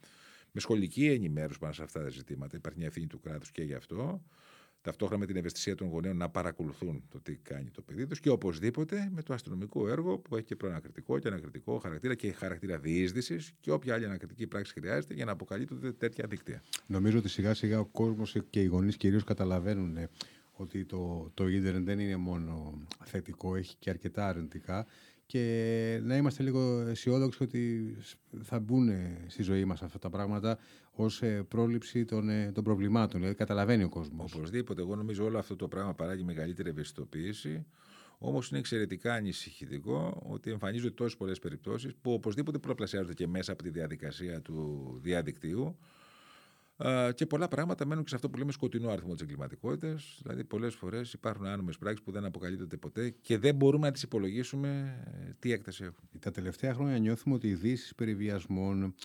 με 0.52 0.62
σχολική 0.62 1.08
ενημέρωση 1.08 1.60
πάνω 1.60 1.74
σε 1.74 1.84
αυτά 1.84 2.02
τα 2.02 2.10
ζητήματα. 2.10 2.58
Υπάρχει 2.58 2.78
μια 2.78 2.88
ευθύνη 2.88 3.08
του 3.08 3.20
κράτους 3.20 3.52
και 3.52 3.64
γι' 3.64 3.74
αυτό 3.74 4.24
ταυτόχρονα 4.86 5.20
με 5.20 5.26
την 5.26 5.36
ευαισθησία 5.36 5.76
των 5.76 5.88
γονέων 5.88 6.18
να 6.18 6.30
παρακολουθούν 6.30 7.04
το 7.10 7.20
τι 7.20 7.36
κάνει 7.36 7.70
το 7.70 7.82
παιδί 7.82 8.08
τους 8.08 8.20
και 8.20 8.30
οπωσδήποτε 8.30 9.10
με 9.16 9.22
το 9.22 9.34
αστυνομικό 9.34 9.88
έργο 9.88 10.18
που 10.18 10.36
έχει 10.36 10.46
και 10.46 10.56
προανακριτικό 10.56 11.20
και 11.20 11.28
ανακριτικό 11.28 11.78
χαρακτήρα 11.78 12.16
και 12.16 12.32
χαρακτήρα 12.32 12.78
διείσδυσης 12.78 13.52
και 13.60 13.72
όποια 13.72 13.94
άλλη 13.94 14.06
ανακριτική 14.06 14.48
πράξη 14.48 14.74
χρειάζεται 14.74 15.14
για 15.14 15.26
να 15.26 15.32
αποκαλύπτονται 15.32 15.92
τέτοια 15.92 16.28
δίκτυα. 16.28 16.64
Νομίζω 16.88 17.18
ότι 17.18 17.30
σιγά 17.30 17.54
σιγά 17.54 17.80
ο 17.80 17.86
κόσμος 17.86 18.36
και 18.50 18.62
οι 18.62 18.66
γονείς 18.66 18.98
κυρίως 18.98 19.24
καταλαβαίνουν 19.24 19.98
ότι 20.52 20.86
το, 20.86 21.32
το 21.34 21.48
ίντερνετ 21.48 21.84
δεν 21.84 22.00
είναι 22.00 22.16
μόνο 22.16 22.82
θετικό, 23.04 23.56
έχει 23.56 23.76
και 23.80 23.90
αρκετά 23.90 24.28
αρνητικά 24.28 24.86
και 25.26 26.00
να 26.04 26.18
είμαστε 26.18 26.44
λίγο 26.44 26.80
αισιόδοξοι 26.80 27.44
ότι 27.44 27.96
θα 28.42 28.60
μπουν 28.60 28.90
στη 29.28 29.44
ζωή 29.44 29.66
μας 29.66 29.82
αυτά 29.82 30.00
τα 30.00 30.10
πράγματα 30.10 30.58
ως 31.04 31.22
ε, 31.22 31.44
πρόληψη 31.48 32.06
των, 32.06 32.30
ε, 32.30 32.52
των 32.52 32.64
προβλημάτων. 32.64 33.20
Δηλαδή 33.20 33.38
καταλαβαίνει 33.38 33.84
ο 33.84 33.90
κόσμος. 33.90 34.34
Οπωσδήποτε. 34.34 34.82
Εγώ 34.82 34.96
νομίζω 34.96 35.26
όλο 35.26 35.38
αυτό 35.38 35.56
το 35.56 35.68
πράγμα 35.68 35.94
παράγει 35.94 36.24
μεγαλύτερη 36.24 36.70
ευαισθητοποίηση. 36.70 37.66
Όμως 38.18 38.50
είναι 38.50 38.60
εξαιρετικά 38.60 39.14
ανησυχητικό 39.14 40.24
ότι 40.30 40.52
εμφανίζονται 40.52 40.94
τόσες 40.94 41.18
πολλές 41.18 41.40
περιπτώσεις 41.40 41.96
που 42.02 42.14
οπωσδήποτε 42.14 42.58
προπλασιάζονται 42.58 43.14
και 43.14 43.28
μέσα 43.28 43.52
από 43.52 43.64
τη 43.64 43.70
διαδικασία 43.70 44.42
του 44.42 45.00
διαδικτύου 45.02 45.78
και 47.16 47.26
πολλά 47.26 47.48
πράγματα 47.48 47.86
μένουν 47.86 48.04
και 48.04 48.10
σε 48.10 48.16
αυτό 48.16 48.30
που 48.30 48.38
λέμε 48.38 48.52
σκοτεινό 48.52 48.90
αριθμό 48.90 49.14
της 49.14 49.22
εγκληματικότητας. 49.22 50.20
Δηλαδή, 50.22 50.44
πολλές 50.44 50.76
φορές 50.76 51.14
υπάρχουν 51.14 51.46
άνομε 51.46 51.72
πράξεις 51.80 52.04
που 52.04 52.12
δεν 52.12 52.26
αποκαλύπτονται 52.26 52.78
ποτέ 52.78 53.10
και 53.10 53.38
δεν 53.38 53.56
μπορούμε 53.56 53.86
να 53.88 53.94
τις 53.94 54.04
υπολογίσουμε 54.04 55.00
ε, 55.28 55.34
τι 55.40 55.52
έκταση 55.52 55.84
έχουν. 55.84 56.10
Τα 56.20 56.32
τελευταία 56.32 56.74
χρόνια 56.74 56.98
νιώθουμε 56.98 57.36
ότι 57.36 57.48
οι 57.48 57.50
ειδήσεις 57.50 57.96
περί 57.96 58.16
βιασμών, 58.16 58.96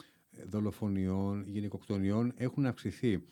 δολοφονιών, 0.48 1.44
γυναικοκτονιών 1.46 2.32
έχουν 2.36 2.66
αυξηθεί. 2.66 3.24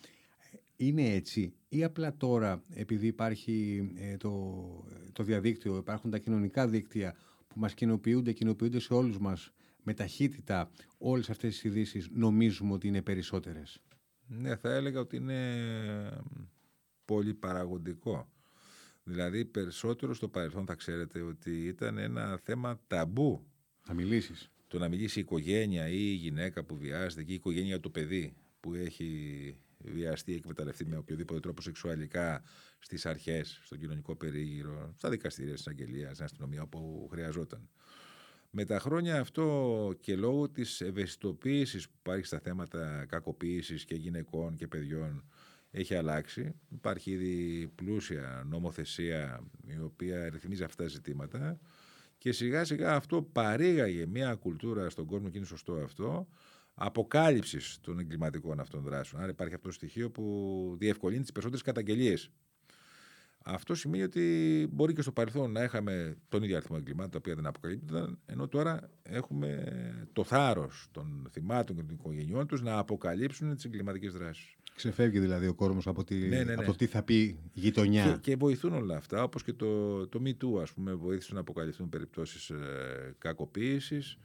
Είναι 0.77 1.14
έτσι 1.14 1.53
ή 1.68 1.85
απλά 1.85 2.16
τώρα 2.16 2.62
επειδή 2.75 3.07
υπάρχει 3.07 3.88
ε, 3.97 4.16
το, 4.16 4.85
το 5.12 5.23
διαδίκτυο, 5.23 5.77
υπάρχουν 5.77 6.11
τα 6.11 6.18
κοινωνικά 6.18 6.68
δίκτυα 6.68 7.16
που 7.49 7.61
μας 7.61 7.75
κοινοποιούνται, 7.75 8.33
κοινοποιούνται 8.33 8.79
σε 8.79 8.94
όλους 8.94 9.18
μας 9.18 9.53
με 9.83 9.94
ταχύτητα 9.94 10.71
όλες 10.99 11.31
αυτές 11.31 11.53
τις 11.53 11.64
ειδήσεις 11.64 12.09
νομίζουμε 12.12 12.73
ότι 12.73 12.87
είναι 12.88 13.03
περισσότερες; 13.03 13.81
Ναι, 14.27 14.57
θα 14.57 14.75
έλεγα 14.75 15.01
ότι 15.01 15.16
είναι 15.16 16.23
πολύ 17.05 17.35
παραγωγικό. 17.35 18.29
Δηλαδή, 19.05 19.44
περισσότερο 19.44 20.14
στο 20.14 20.29
παρελθόν 20.29 20.66
θα 20.66 20.75
ξέρετε 20.75 21.21
ότι 21.21 21.64
ήταν 21.64 21.99
ένα 21.99 22.40
θέμα 22.42 22.81
ταμπού. 22.87 23.47
Θα 23.81 23.94
μιλήσεις. 23.94 24.51
Το 24.68 24.78
να 24.78 24.88
μιλήσει 24.88 25.18
η 25.18 25.22
οικογένεια 25.22 25.88
ή 25.88 25.96
η 25.96 26.14
γυναίκα 26.14 26.64
που 26.64 26.76
βιάζεται 26.76 27.22
και 27.22 27.33
η 27.33 27.35
οικογένεια 27.35 27.81
του 27.81 27.90
παιδί 27.90 28.35
που 28.61 28.74
έχει 28.74 29.57
βιαστεί 29.78 30.33
ή 30.33 30.35
εκμεταλλευτεί 30.35 30.87
με 30.87 30.96
οποιοδήποτε 30.96 31.40
τρόπο 31.40 31.62
σεξουαλικά 31.62 32.42
στις 32.78 33.07
αρχές, 33.07 33.61
στον 33.62 33.78
κοινωνικό 33.78 34.16
περίγυρο, 34.16 34.94
στα 34.96 35.09
δικαστήρια, 35.11 35.57
στην 35.57 35.70
αγγελία, 35.70 36.12
στην 36.12 36.24
αστυνομία, 36.24 36.62
όπου 36.62 37.09
χρειαζόταν. 37.11 37.68
Με 38.50 38.64
τα 38.64 38.78
χρόνια 38.78 39.20
αυτό 39.20 39.94
και 40.00 40.16
λόγω 40.16 40.48
της 40.48 40.81
ευαισθητοποίησης 40.81 41.88
που 41.88 41.94
υπάρχει 41.98 42.24
στα 42.24 42.38
θέματα 42.38 43.07
κακοποίησης 43.09 43.85
και 43.85 43.94
γυναικών 43.94 44.57
και 44.57 44.66
παιδιών 44.66 45.24
έχει 45.70 45.94
αλλάξει. 45.94 46.54
Υπάρχει 46.68 47.11
ήδη 47.11 47.66
πλούσια 47.74 48.44
νομοθεσία 48.46 49.40
η 49.66 49.78
οποία 49.78 50.28
ρυθμίζει 50.28 50.62
αυτά 50.62 50.83
τα 50.83 50.88
ζητήματα 50.88 51.59
και 52.18 52.33
σιγά 52.33 52.64
σιγά 52.64 52.94
αυτό 52.94 53.22
παρήγαγε 53.22 54.07
μια 54.07 54.35
κουλτούρα 54.35 54.90
στον 54.90 55.07
κόσμο 55.07 55.28
και 55.28 55.37
είναι 55.38 55.46
σωστό 55.46 55.72
αυτό 55.72 56.28
αποκάλυψης 56.74 57.78
των 57.81 57.98
εγκληματικών 57.98 58.61
αυτών 58.61 58.83
δράσεων. 58.83 59.22
Άρα 59.22 59.31
υπάρχει 59.31 59.54
αυτό 59.54 59.66
το 59.68 59.74
στοιχείο 59.74 60.11
που 60.11 60.74
διευκολύνει 60.78 61.20
τις 61.20 61.33
περισσότερες 61.33 61.64
καταγγελίες 61.64 62.31
αυτό 63.50 63.74
σημαίνει 63.74 64.02
ότι 64.02 64.66
μπορεί 64.72 64.92
και 64.92 65.02
στο 65.02 65.12
παρελθόν 65.12 65.52
να 65.52 65.62
είχαμε 65.62 66.16
τον 66.28 66.42
ίδιο 66.42 66.57
αριθμό 66.57 66.76
εγκλημάτων 66.81 67.11
τα 67.11 67.18
οποία 67.18 67.35
δεν 67.35 67.46
αποκαλύπτονταν, 67.46 68.18
ενώ 68.26 68.48
τώρα 68.48 68.90
έχουμε 69.02 69.62
το 70.12 70.24
θάρρος 70.24 70.88
των 70.90 71.28
θυμάτων 71.31 71.76
και 71.76 71.83
των 71.83 71.94
οικογενειών 71.94 72.46
τους 72.46 72.62
να 72.62 72.78
αποκαλύψουν 72.78 73.54
τις 73.54 73.64
εγκληματικές 73.64 74.12
δράσεις. 74.12 74.57
Ξεφεύγει 74.79 75.19
δηλαδή 75.19 75.47
ο 75.47 75.55
κόσμος 75.55 75.87
από, 75.87 76.05
τη... 76.05 76.14
ναι, 76.14 76.37
ναι, 76.37 76.43
ναι. 76.43 76.53
από 76.53 76.64
το 76.64 76.75
τι 76.75 76.87
θα 76.87 77.03
πει 77.03 77.38
γειτονιά. 77.53 78.05
Και, 78.12 78.19
και 78.31 78.37
βοηθούν 78.37 78.73
όλα 78.73 78.97
αυτά, 78.97 79.23
όπως 79.23 79.43
και 79.43 79.53
το, 79.53 80.07
το 80.07 80.21
MeToo, 80.25 80.62
ας 80.62 80.73
πούμε, 80.73 80.95
βοήθησε 80.95 81.35
να 81.35 81.41
αποκαλυφθούν 81.41 81.88
περιπτώσεις 81.88 82.51
ε, 82.51 83.14
κακοποίησης. 83.19 84.19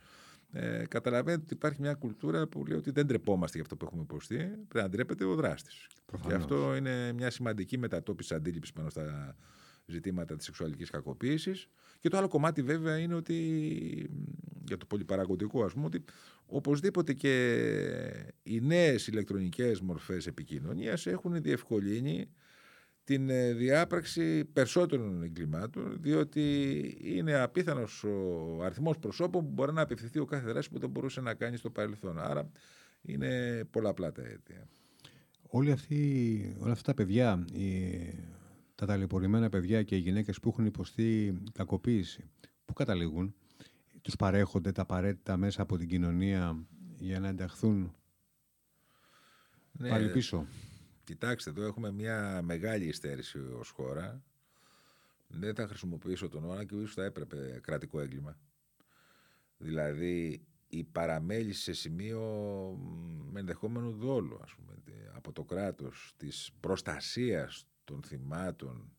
Ε, 0.51 0.85
καταλαβαίνετε 0.89 1.43
ότι 1.43 1.53
υπάρχει 1.53 1.81
μια 1.81 1.93
κουλτούρα 1.93 2.47
που 2.47 2.65
λέει 2.65 2.77
ότι 2.77 2.91
δεν 2.91 3.07
τρεπόμαστε 3.07 3.51
για 3.53 3.61
αυτό 3.61 3.75
που 3.75 3.85
έχουμε 3.85 4.01
υποστεί. 4.01 4.35
Πρέπει 4.37 4.85
να 4.85 4.89
ντρέπεται 4.89 5.23
ο 5.23 5.35
δράστης. 5.35 5.87
Και 6.27 6.33
αυτό 6.33 6.75
είναι 6.75 7.11
μια 7.13 7.29
σημαντική 7.29 7.77
μετατόπιση 7.77 8.33
αντίληψης 8.33 8.73
πάνω 8.73 8.89
στα 8.89 9.35
ζητήματα 9.85 10.35
της 10.35 10.45
σεξουαλικής 10.45 10.89
κακοποίησης. 10.89 11.67
Και 11.99 12.09
το 12.09 12.17
άλλο 12.17 12.27
κομμάτι 12.27 12.61
βέβαια 12.61 12.97
είναι 12.97 13.15
ότι, 13.15 13.37
για 14.67 14.77
το 14.77 14.85
πολυπαραγωγικό 14.85 15.63
ας 15.63 15.73
πούμε, 15.73 15.85
ότι 15.85 16.03
οπωσδήποτε 16.45 17.13
και 17.13 17.35
οι 18.43 18.61
νέες 18.61 19.07
ηλεκτρονικές 19.07 19.81
μορφές 19.81 20.27
επικοινωνίας 20.27 21.05
έχουν 21.05 21.41
διευκολύνει 21.41 22.29
την 23.03 23.29
ε, 23.29 23.53
διάπραξη 23.53 24.45
περισσότερων 24.45 25.23
εγκλημάτων, 25.23 25.97
διότι 26.01 26.97
είναι 27.01 27.39
απίθανος 27.39 28.03
ο 28.03 28.59
αριθμός 28.63 28.97
προσώπων 28.97 29.43
που 29.43 29.51
μπορεί 29.51 29.73
να 29.73 29.81
απευθυνθεί 29.81 30.19
ο 30.19 30.25
κάθε 30.25 30.51
δράση 30.51 30.69
που 30.69 30.79
δεν 30.79 30.89
μπορούσε 30.89 31.21
να 31.21 31.33
κάνει 31.33 31.57
στο 31.57 31.69
παρελθόν. 31.69 32.19
Άρα 32.19 32.49
Είναι 33.01 33.63
πολλαπλά 33.69 34.11
τα 34.11 34.21
αίτια. 34.21 34.67
Όλοι 35.41 35.71
αυτοί, 35.71 36.55
όλα 36.59 36.71
αυτά 36.71 36.93
τα 36.93 36.93
παιδιά, 36.93 37.45
οι, 37.53 37.69
τα 38.85 38.91
ταλαιπωρημένα 38.91 39.49
παιδιά 39.49 39.83
και 39.83 39.95
οι 39.95 39.99
γυναίκες 39.99 40.39
που 40.39 40.49
έχουν 40.49 40.65
υποστεί 40.65 41.41
κακοποίηση, 41.53 42.29
πού 42.65 42.73
καταλήγουν, 42.73 43.35
τους 44.01 44.15
παρέχονται 44.15 44.71
τα 44.71 44.81
απαραίτητα 44.81 45.37
μέσα 45.37 45.61
από 45.61 45.77
την 45.77 45.87
κοινωνία 45.87 46.65
για 46.97 47.19
να 47.19 47.27
ενταχθούν 47.27 47.95
ναι, 49.71 49.89
πάλι 49.89 50.11
πίσω; 50.11 50.47
Κοιτάξτε, 51.03 51.49
εδώ 51.49 51.65
έχουμε 51.65 51.91
μια 51.91 52.41
μεγάλη 52.43 52.85
υστέρηση 52.85 53.39
ως 53.39 53.69
χώρα. 53.69 54.23
Δεν 55.27 55.55
θα 55.55 55.67
χρησιμοποιήσω 55.67 56.29
τον 56.29 56.45
όρο 56.45 56.63
και 56.63 56.75
ίσως 56.75 56.93
θα 56.93 57.03
έπρεπε 57.03 57.59
κρατικό 57.63 57.99
έγκλημα. 57.99 58.37
Δηλαδή 59.57 60.45
η 60.67 60.83
παραμέληση 60.83 61.61
σε 61.61 61.73
σημείο 61.73 62.21
με 63.31 63.39
ενδεχόμενο 63.39 63.91
δόλου 63.91 64.39
ας 64.43 64.55
πούμε, 64.55 64.73
από 65.13 65.31
το 65.31 65.43
κράτος 65.43 66.13
της 66.17 66.51
προστασίας 66.59 67.67
των 67.83 68.03
θυμάτων 68.03 68.91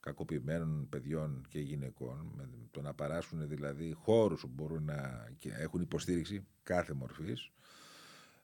κακοποιημένων 0.00 0.88
παιδιών 0.88 1.44
και 1.48 1.60
γυναικών 1.60 2.32
με 2.36 2.48
το 2.70 2.80
να 2.80 2.94
παράσχουν 2.94 3.48
δηλαδή 3.48 3.92
χώρους 3.92 4.40
που 4.40 4.50
μπορούν 4.54 4.84
να 4.84 5.30
και 5.36 5.52
έχουν 5.52 5.80
υποστήριξη 5.80 6.46
κάθε 6.62 6.92
μορφής 6.92 7.50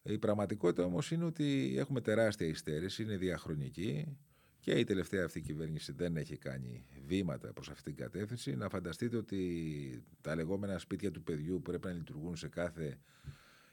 η 0.03 0.19
πραγματικότητα 0.19 0.85
όμως 0.85 1.11
είναι 1.11 1.25
ότι 1.25 1.75
έχουμε 1.79 2.01
τεράστια 2.01 2.47
υστέρηση, 2.47 3.03
είναι 3.03 3.17
διαχρονική 3.17 4.19
και 4.61 4.71
η 4.73 4.85
τελευταία 4.85 5.25
αυτή 5.25 5.41
κυβέρνηση 5.41 5.93
δεν 5.93 6.17
έχει 6.17 6.37
κάνει 6.37 6.85
βήματα 7.07 7.53
προς 7.53 7.69
αυτήν 7.69 7.95
την 7.95 8.05
κατεύθυνση. 8.05 8.57
Να 8.57 8.69
φανταστείτε 8.69 9.17
ότι 9.17 10.05
τα 10.21 10.35
λεγόμενα 10.35 10.79
σπίτια 10.79 11.11
του 11.11 11.23
παιδιού 11.23 11.55
που 11.55 11.63
πρέπει 11.63 11.87
να 11.87 11.93
λειτουργούν 11.93 12.37
σε 12.37 12.49
κάθε 12.49 12.99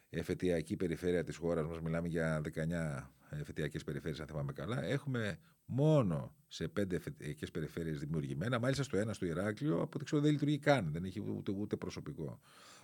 εφετειακή 0.10 0.76
περιφέρεια 0.76 1.24
της 1.24 1.36
χώρας 1.36 1.68
μας, 1.68 1.80
μιλάμε 1.80 2.08
για 2.08 2.42
19 2.42 3.12
εφετειακές 3.30 3.84
περιφέρειες 3.84 4.20
αν 4.20 4.28
θυμάμαι 4.28 4.54
καλά, 4.54 4.84
έχουμε 4.84 5.40
μόνο 5.66 6.36
σε 6.48 6.68
πέντε 6.68 6.96
εφετειακές 6.96 7.52
περιφέρειες 7.52 8.00
δημιουργημένα, 8.00 8.60
μάλιστα 8.60 8.84
στο 8.84 8.98
ένα 8.98 9.14
στο 9.14 9.26
Ηράκλειο, 9.26 9.76
από 9.76 9.92
ό,τι 9.94 10.06
ξέρω 10.06 10.22
δεν 10.22 10.32
λειτουργεί 10.32 10.58
καν, 10.58 10.92
δεν 10.92 11.04
έχει 11.04 11.24
ούτε, 11.38 11.52
ούτε 11.52 11.76
προσωπικό. 11.76 12.40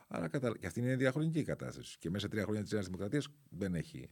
Άρα 0.08 0.30
και 0.30 0.68
αυτή 0.68 0.80
είναι 0.80 0.96
διαχρονική 0.96 1.44
κατάσταση. 1.44 1.98
Και 2.00 2.10
μέσα 2.10 2.26
σε 2.26 2.32
τρία 2.32 2.44
χρόνια 2.44 2.62
της 2.62 2.72
Νέας 2.72 2.86
Δημοκρατίας 2.86 3.28
δεν 3.50 3.76
έχει 3.76 4.10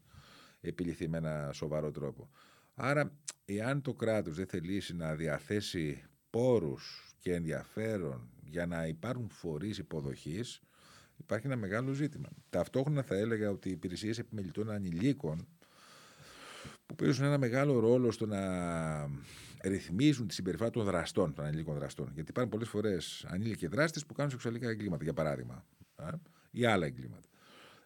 επιληθεί 0.62 1.08
με 1.08 1.18
ένα 1.18 1.50
σοβαρό 1.54 1.92
τρόπο. 1.92 2.30
Άρα, 2.74 3.20
εάν 3.46 3.82
το 3.82 3.94
κράτος 3.94 4.36
δεν 4.36 4.48
θελήσει 4.48 4.96
να 4.96 5.16
διαθέσει 5.16 6.04
πόρους 6.30 7.16
και 7.20 7.34
ενδιαφέρον 7.34 8.30
για 8.44 8.66
να 8.66 8.88
υπάρχουν 8.88 9.30
φορείς 9.30 9.78
υποδοχής, 9.78 10.62
υπάρχει 11.24 11.46
ένα 11.48 11.56
μεγάλο 11.56 11.94
ζήτημα. 11.94 12.30
Ταυτόχρονα 12.50 13.02
θα 13.04 13.16
έλεγα 13.16 13.50
ότι 13.50 13.70
οι 13.70 13.72
υπηρεσίες 13.72 14.18
επιμελητών 14.18 14.72
ανηλίκων 14.72 15.48
που 16.86 16.96
παίζουν 16.96 17.26
ένα 17.26 17.38
μεγάλο 17.38 17.80
ρόλο 17.80 18.12
στο 18.12 18.26
να 18.26 18.42
ρυθμίζουν 19.64 20.28
τη 20.28 20.34
συμπεριφορά 20.34 20.70
των 20.70 20.84
δραστών, 20.84 21.34
των 21.34 21.46
ανηλίκων 21.46 21.76
δραστών. 21.76 22.12
Γιατί 22.14 22.30
υπάρχουν 22.30 22.52
πολλές 22.52 22.70
φορές 22.70 23.26
ανήλικοι 23.28 23.68
δράστες 23.68 24.06
που 24.06 24.14
κάνουν 24.14 24.32
σεξουαλικά 24.32 24.70
εγκλήματα, 24.70 25.04
για 25.04 25.14
παράδειγμα 25.14 25.66
ή 26.52 26.66
άλλα 26.66 26.86
εγκλήματα. 26.86 27.28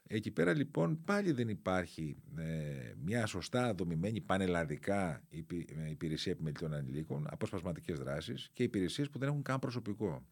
Εκεί 0.10 0.32
πέρα 0.32 0.54
λοιπόν 0.54 1.04
πάλι 1.04 1.32
δεν 1.32 1.50
υπάρχει 1.50 2.18
ε, 2.38 2.94
μια 3.04 3.26
σωστά 3.26 3.74
δομημένη 3.74 4.22
πανελλαδικά 4.22 5.24
ε, 5.30 5.90
υπηρεσία 5.90 6.32
επιμελητών 6.32 6.74
ανηλίκων, 6.74 7.28
αποσπασματικές 7.30 8.00
δράσεις 8.00 8.50
και 8.54 8.64
υπηρεσίες 8.64 9.10
που 9.10 9.20
δεν 9.20 9.28
έχουν 9.28 9.42
καν 9.42 9.60
προσωπικό. 9.60 10.26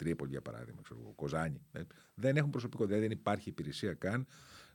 Τρίπολη 0.00 0.30
για 0.30 0.40
παράδειγμα, 0.40 0.80
ξέρω, 0.82 1.12
Κοζάνη. 1.16 1.60
Ε, 1.72 1.80
δεν 2.14 2.36
έχουν 2.36 2.50
προσωπικό, 2.50 2.84
δηλαδή 2.84 3.02
δεν 3.02 3.10
υπάρχει 3.10 3.48
υπηρεσία 3.48 3.94
καν 3.94 4.26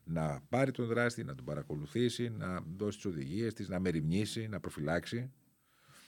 να 0.04 0.42
πάρει 0.50 0.72
τον 0.72 0.86
δράστη, 0.86 1.24
να 1.24 1.36
τον 1.36 1.46
παρακολουθήσει, 1.46 2.30
να 2.30 2.62
δώσει 2.78 2.98
τις 2.98 3.06
οδηγίες 3.06 3.54
της, 3.54 3.70
να 3.70 3.80
μεριμνήσει, 3.80 4.48
να 4.48 4.60
προφυλάξει, 4.60 5.32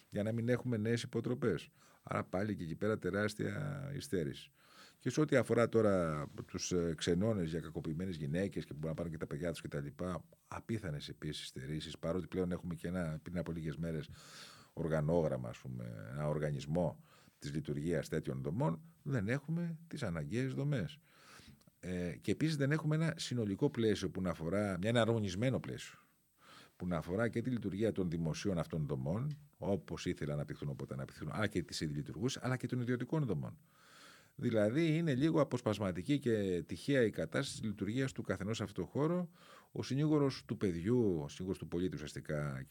για 0.09 0.23
να 0.23 0.31
μην 0.31 0.49
έχουμε 0.49 0.77
νέες 0.77 1.03
υποτροπές. 1.03 1.69
Άρα 2.03 2.23
πάλι 2.23 2.55
και 2.55 2.63
εκεί 2.63 2.75
πέρα 2.75 2.97
τεράστια 2.97 3.91
υστέρηση. 3.95 4.51
Και 4.99 5.09
σε 5.09 5.21
ό,τι 5.21 5.35
αφορά 5.35 5.69
τώρα 5.69 6.27
τους 6.45 6.71
ε, 6.71 6.93
ξενώνες 6.97 7.49
για 7.49 7.59
κακοποιημένες 7.59 8.15
γυναίκες 8.15 8.65
και 8.65 8.73
που 8.73 8.79
μπορούν 8.79 8.89
να 8.89 8.95
πάρουν 8.95 9.11
και 9.11 9.17
τα 9.17 9.27
παιδιά 9.27 9.51
τους 9.51 9.61
κτλ. 9.61 9.87
Απίθανες 10.47 11.09
επίσης 11.09 11.47
στερήσεις, 11.47 11.97
παρότι 11.97 12.27
πλέον 12.27 12.51
έχουμε 12.51 12.75
και 12.75 12.87
ένα 12.87 13.19
πριν 13.23 13.37
από 13.37 13.51
λίγες 13.51 13.77
μέρες 13.77 14.09
οργανόγραμμα, 14.73 15.49
ας 15.49 15.57
πούμε, 15.57 16.09
ένα 16.11 16.27
οργανισμό 16.27 17.03
της 17.39 17.53
λειτουργίας 17.53 18.09
τέτοιων 18.09 18.41
δομών, 18.41 18.81
δεν 19.03 19.27
έχουμε 19.27 19.77
τις 19.87 20.03
αναγκαίες 20.03 20.53
δομές. 20.53 20.99
Ε, 21.79 22.15
και 22.21 22.31
επίσης 22.31 22.55
δεν 22.55 22.71
έχουμε 22.71 22.95
ένα 22.95 23.13
συνολικό 23.17 23.69
πλαίσιο 23.69 24.09
που 24.09 24.21
να 24.21 24.29
αφορά, 24.29 24.77
μια 24.79 24.89
εναρμονισμένο 24.89 25.59
πλαίσιο 25.59 25.99
που 26.75 26.87
να 26.87 26.97
αφορά 26.97 27.27
και 27.27 27.41
τη 27.41 27.49
λειτουργία 27.49 27.91
των 27.91 28.09
δημοσίων 28.09 28.57
αυτών 28.57 28.85
δομών, 28.85 29.37
όπως 29.57 30.05
ήθελαν 30.05 30.27
να 30.27 30.33
αναπτυχθούν 30.33 30.69
όποτε 30.69 30.93
αναπτυχθούν, 30.93 31.29
αλλά 31.31 31.47
και 31.47 31.63
τη 31.63 31.85
ήδη 31.85 32.03
αλλά 32.39 32.57
και 32.57 32.67
των 32.67 32.79
ιδιωτικών 32.81 33.25
δομών. 33.25 33.57
Δηλαδή 34.35 34.97
είναι 34.97 35.15
λίγο 35.15 35.41
αποσπασματική 35.41 36.19
και 36.19 36.63
τυχαία 36.65 37.03
η 37.03 37.09
κατάσταση 37.09 37.59
της 37.59 37.69
λειτουργίας 37.69 38.11
του 38.11 38.21
καθενός 38.21 38.57
σε 38.57 38.63
αυτό 38.63 38.81
το 38.81 38.87
χώρο. 38.87 39.29
Ο 39.71 39.83
συνήγορος 39.83 40.43
του 40.45 40.57
παιδιού, 40.57 41.19
ο 41.23 41.27
συνήγορος 41.27 41.59
του 41.59 41.67
πολίτη 41.67 41.95
ουσιαστικά, 41.95 42.67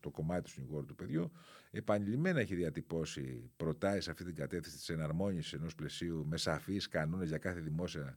το 0.00 0.10
κομμάτι 0.10 0.42
του 0.42 0.50
συνήγορου 0.50 0.84
του 0.86 0.94
παιδιού, 0.94 1.32
επανειλημμένα 1.70 2.40
έχει 2.40 2.54
διατυπώσει 2.54 3.50
προτάσεις 3.56 4.04
σε 4.04 4.10
αυτή 4.10 4.24
την 4.24 4.34
κατεύθυνση 4.34 4.76
της 4.76 4.88
εναρμόνισης 4.88 5.52
ενός 5.52 5.74
πλαισίου 5.74 6.26
με 6.26 6.36
σαφείς 6.36 6.88
κανόνες 6.88 7.28
για 7.28 7.38
κάθε 7.38 7.60
δημόσια 7.60 8.16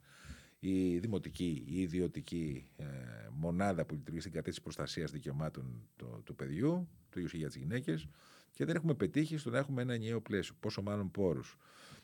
ή 0.59 0.99
δημοτική 0.99 1.63
ή 1.67 1.81
ιδιωτική 1.81 2.69
ε, 2.77 2.85
μονάδα 3.31 3.85
που 3.85 3.95
λειτουργεί 3.95 4.19
στην 4.19 4.31
κατεύθυνση 4.31 4.61
προστασίας 4.61 5.11
δικαιωμάτων 5.11 5.89
του, 5.95 6.21
του 6.25 6.35
παιδιού, 6.35 6.89
του 7.09 7.19
ίδιου 7.19 7.37
για 7.37 7.47
τις 7.47 7.55
γυναίκες, 7.55 8.07
και 8.51 8.65
δεν 8.65 8.75
έχουμε 8.75 8.93
πετύχει 8.93 9.37
στο 9.37 9.49
να 9.49 9.57
έχουμε 9.57 9.81
ένα 9.81 9.93
ενιαίο 9.93 10.21
πλαίσιο, 10.21 10.55
πόσο 10.59 10.81
μάλλον 10.81 11.11
πόρους. 11.11 11.57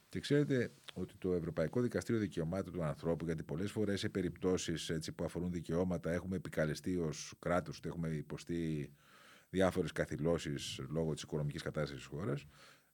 Και 0.10 0.20
ξέρετε 0.20 0.72
ότι 0.94 1.14
το 1.18 1.34
Ευρωπαϊκό 1.34 1.82
Δικαστήριο 1.82 2.22
Δικαιωμάτων 2.22 2.74
του 2.74 2.84
Ανθρώπου, 2.84 3.26
γιατί 3.26 3.44
πολλές 3.44 3.72
φορές 3.72 4.00
σε 4.00 4.10
περιπτώσεις 4.10 5.12
που 5.16 5.24
αφορούν 5.24 5.52
δικαιώματα 5.52 6.12
έχουμε 6.12 6.36
επικαλεστεί 6.36 6.98
ως 6.98 7.34
κράτος 7.40 7.78
ότι 7.78 7.88
έχουμε 7.88 8.08
υποστεί 8.08 8.92
διάφορες 9.56 9.92
καθυλώσει 9.92 10.54
λόγω 10.90 11.14
της 11.14 11.24
οικονομικής 11.24 11.62
κατάστασης 11.62 11.96
της 11.96 12.06
χώρας, 12.06 12.46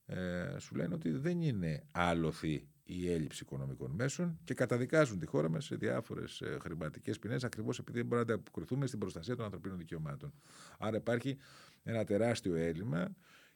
ε, 0.06 0.56
σου 0.60 0.76
λένε 0.76 0.93
ότι 0.93 1.10
δεν 1.10 1.41
είναι 1.41 1.84
άλοθη 1.91 2.67
η 2.84 3.12
έλλειψη 3.12 3.43
οικονομικών 3.43 3.91
μέσων 3.91 4.39
και 4.43 4.54
καταδικάζουν 4.54 5.19
τη 5.19 5.26
χώρα 5.26 5.50
μας 5.50 5.65
σε 5.65 5.76
διάφορες 5.76 6.43
χρηματικές 6.62 7.19
ποινές 7.19 7.43
ακριβώς 7.43 7.80
επειδή 7.80 7.97
δεν 7.97 8.08
μπορούμε 8.08 8.28
να 8.28 8.34
ανταποκριθούμε 8.34 8.88
στην 8.88 9.00
προστασία 9.00 9.36
των 9.36 9.45
ανθρωπίνων 9.45 9.78
δικαιωμάτων. 9.78 10.34
Άρα 10.80 10.97
υπάρχει 10.97 11.38
ένα 11.84 12.04
τεράστιο 12.04 12.56
έλλειμμα 12.56 13.15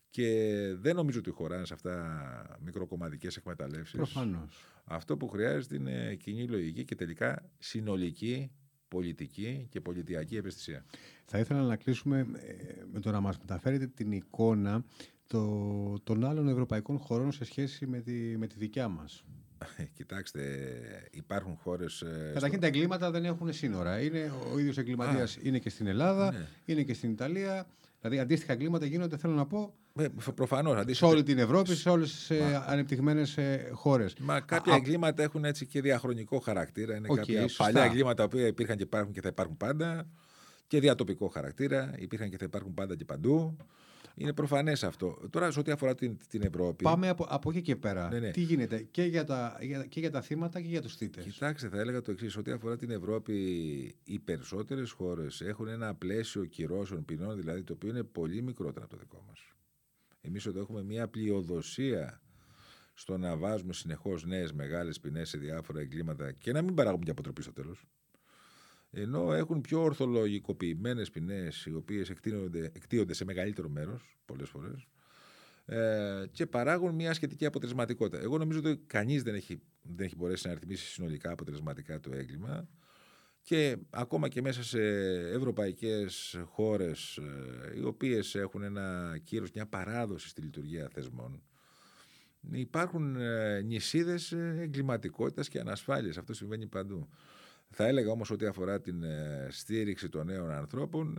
και 0.10 0.30
δεν 0.78 0.96
νομίζω 0.96 1.20
ότι 1.20 1.30
χωράνε 1.30 1.66
σε 1.66 1.74
αυτά 1.74 2.58
μικροκομματικές 2.60 3.38
εκμεταλλεύσεις. 3.38 3.96
Προφανώς. 3.96 4.66
Αυτό 4.84 5.18
που 5.18 5.28
χρειάζεται 5.28 5.76
είναι 5.76 6.16
κοινή 6.16 6.48
λογική 6.48 6.84
και 6.86 6.96
τελικά 6.96 7.50
συνολική 7.58 8.52
πολιτική 8.96 9.68
και 9.70 9.82
πολιτιακή 9.82 10.36
ευαισθησία. 10.36 10.86
Θα 11.26 11.40
ήθελα 11.40 11.62
να 11.62 11.76
κλείσουμε 11.76 12.20
ε, 12.20 12.54
με 12.94 13.00
το 13.00 13.12
να 13.12 13.20
μας 13.20 13.38
μεταφέρετε 13.38 13.88
την 13.88 14.12
εικόνα 14.12 14.84
το, 15.28 16.00
των 16.04 16.26
άλλων 16.26 16.48
ευρωπαϊκών 16.48 16.98
χωρών 16.98 17.32
σε 17.32 17.46
σχέση 17.46 17.86
με 17.86 18.00
τη, 18.00 18.12
με 18.12 18.48
τη 18.48 18.56
δικιά 18.58 18.88
μας. 18.88 19.24
Κοιτάξτε, 19.98 20.42
υπάρχουν 21.12 21.56
χώρες. 21.56 22.02
Ε, 22.02 22.32
Καταρχήν 22.34 22.60
στο... 22.60 22.60
τα 22.60 22.68
εγκλήματα 22.68 23.12
δεν 23.12 23.26
έχουν 23.26 23.54
σύνορα. 23.54 24.02
Είναι, 24.02 24.32
ο 24.54 24.60
ίδιος 24.60 24.78
εγκληματίας 24.78 25.38
είναι 25.42 25.60
και 25.60 25.70
στην 25.70 25.88
Ελλάδα, 25.88 26.32
ναι. 26.32 26.48
είναι 26.66 26.84
και 26.84 26.94
στην 26.94 27.12
Ιταλία. 27.12 27.68
Δηλαδή 28.02 28.20
αντίστοιχα 28.20 28.54
εγκλήματα 28.54 28.86
γίνονται, 28.86 29.18
θέλω 29.18 29.34
να 29.34 29.46
πω, 29.46 29.60
ε, 29.60 29.85
Προφανώς. 30.36 30.98
Σε 30.98 31.06
όλη 31.06 31.24
την 31.24 31.38
Ευρώπη, 31.38 31.76
σε 31.76 31.90
όλες 31.90 32.12
τις 32.12 32.30
ε, 32.30 32.64
ανεπτυγμένες 32.68 33.38
χώρες. 33.72 34.16
Μα 34.20 34.40
κάποια 34.40 34.74
Α, 34.74 34.76
εγκλήματα 34.76 35.24
έχουν 35.24 35.46
έτσι 35.46 35.66
και 35.66 35.82
διαχρονικό 35.82 36.40
χαρακτήρα. 36.40 36.96
Είναι 36.96 37.08
okay, 37.12 37.16
κάποια 37.16 37.42
σωστά. 37.42 37.64
παλιά 37.64 37.84
εγκλήματα 37.84 38.28
που 38.28 38.38
υπήρχαν 38.38 38.78
και 38.78 38.84
υπάρχουν 38.84 39.14
και 39.14 39.22
θα 39.22 39.28
υπάρχουν 39.28 39.58
πάντα. 39.58 40.08
Και 40.68 40.80
διατοπικό 40.80 41.28
χαρακτήρα. 41.28 41.94
Υπήρχαν 41.98 42.30
και 42.30 42.38
θα 42.38 42.46
υπάρχουν 42.46 42.74
πάντα 42.74 42.96
και 42.96 43.06
παντού. 43.06 43.58
Είναι 44.16 44.34
προφανές 44.34 44.84
αυτό. 44.84 45.18
Τώρα, 45.30 45.52
σε 45.52 45.60
ό,τι 45.60 45.72
αφορά 45.72 45.96
την, 45.96 46.18
την 46.30 46.42
Ευρώπη. 46.44 46.84
Πάμε 46.84 47.10
από, 47.10 47.26
από 47.30 47.50
εκεί 47.50 47.62
και 47.62 47.76
πέρα. 47.76 48.10
Ναι, 48.10 48.20
ναι. 48.20 48.32
Τι 48.32 48.42
γίνεται 48.42 48.88
και 48.92 49.04
για, 49.04 49.24
τα, 49.24 49.58
και 49.90 50.00
για 50.00 50.12
τα 50.12 50.22
θύματα 50.22 50.62
και 50.62 50.68
για 50.68 50.82
τους 50.82 50.96
θήτε. 50.96 51.22
Κοιτάξτε, 51.22 51.68
θα 51.70 51.80
έλεγα 51.80 52.02
το 52.02 52.12
εξής. 52.12 52.38
Ό,τι 52.38 52.52
αφορά 52.52 52.78
την 52.78 52.92
Ευρώπη, 52.92 53.36
οι 54.04 54.20
περισσότερες 54.20 54.92
χώρες 54.92 55.42
έχουν 55.42 55.68
ένα 55.68 55.96
πλαίσιο 55.96 56.46
κυρώσεων 56.46 57.06
ποινών, 57.06 57.36
δηλαδή 57.36 57.64
το 57.64 57.74
οποίο 57.74 57.90
είναι 57.90 58.04
πολύ 58.04 58.42
μικρότερο 58.42 58.86
από 58.86 58.96
το 58.96 59.02
δικό 59.02 59.24
μας. 59.28 59.40
Εμείς 60.26 60.46
εδώ 60.46 60.60
έχουμε 60.60 60.84
μια 60.84 61.08
πλειοδοσία 61.08 62.22
στο 62.94 63.18
να 63.18 63.38
βάζουμε 63.38 63.74
συνεχώς 63.74 64.26
νέες 64.26 64.54
μεγάλες 64.54 65.00
ποινές 65.00 65.30
σε 65.30 65.38
διάφορα 65.38 65.80
εγκλήματα 65.80 66.32
και 66.32 66.52
να 66.52 66.62
μην 66.62 66.74
παράγουμε 66.74 67.04
και 67.06 67.12
αποτροπή 67.12 67.42
στο 67.42 67.54
τέλος. 67.54 67.86
Ενώ 68.92 69.34
έχουν 69.34 69.62
πιο 69.62 69.82
ορθολογικοποιημένες 69.82 71.10
ποινές, 71.10 71.66
οι 71.66 71.74
οποίες 71.74 72.10
εκτείονται 72.74 73.14
σε 73.14 73.26
μεγαλύτερο 73.26 73.70
μέρος, 73.70 74.18
πολλές 74.26 74.50
φορές, 74.50 74.88
ε, 75.66 76.26
και 76.32 76.46
παράγουν 76.46 76.96
μια 76.96 77.14
σχετική 77.14 77.46
αποτελεσματικότητα. 77.46 78.24
Εγώ 78.24 78.38
νομίζω 78.38 78.60
ότι 78.60 78.84
κανείς 78.88 79.24
δεν 79.24 79.36
έχει, 79.36 79.62
δεν 79.82 80.06
έχει 80.06 80.16
μπορέσει 80.16 80.48
να 80.48 80.52
αριθμίσει 80.52 80.86
συνολικά 80.86 81.32
αποτελεσματικά 81.32 82.00
το 82.00 82.14
έγκλημα. 82.14 82.68
Και 83.46 83.78
ακόμα 83.90 84.28
και 84.28 84.42
μέσα 84.42 84.64
σε 84.64 84.80
ευρωπαϊκές 85.34 86.40
χώρες 86.46 87.18
ε, 87.18 87.80
οι 87.80 87.84
οποίες 87.84 88.36
έχουν 88.36 88.64
ένα 88.64 89.18
κύρος, 89.24 89.52
μια 89.52 89.66
παράδοση 89.66 90.28
στη 90.28 90.42
λειτουργία 90.42 90.90
θεσμών 90.94 91.44
υπάρχουν 92.52 93.16
ε, 93.16 93.62
νησίδες 93.62 94.32
ε, 94.32 94.58
εγκληματικότητας 94.62 95.48
και 95.48 95.60
ανασφάλειας. 95.60 96.18
Αυτό 96.18 96.34
συμβαίνει 96.34 96.68
παντού. 96.68 97.10
Θα 97.70 97.86
έλεγα 97.86 98.12
όμως 98.12 98.32
ότι 98.32 98.46
αφορά 98.46 98.82
την 98.82 99.04
στήριξη 99.50 100.10
των 100.10 100.26
νέων 100.26 100.52
ανθρώπων 100.52 101.18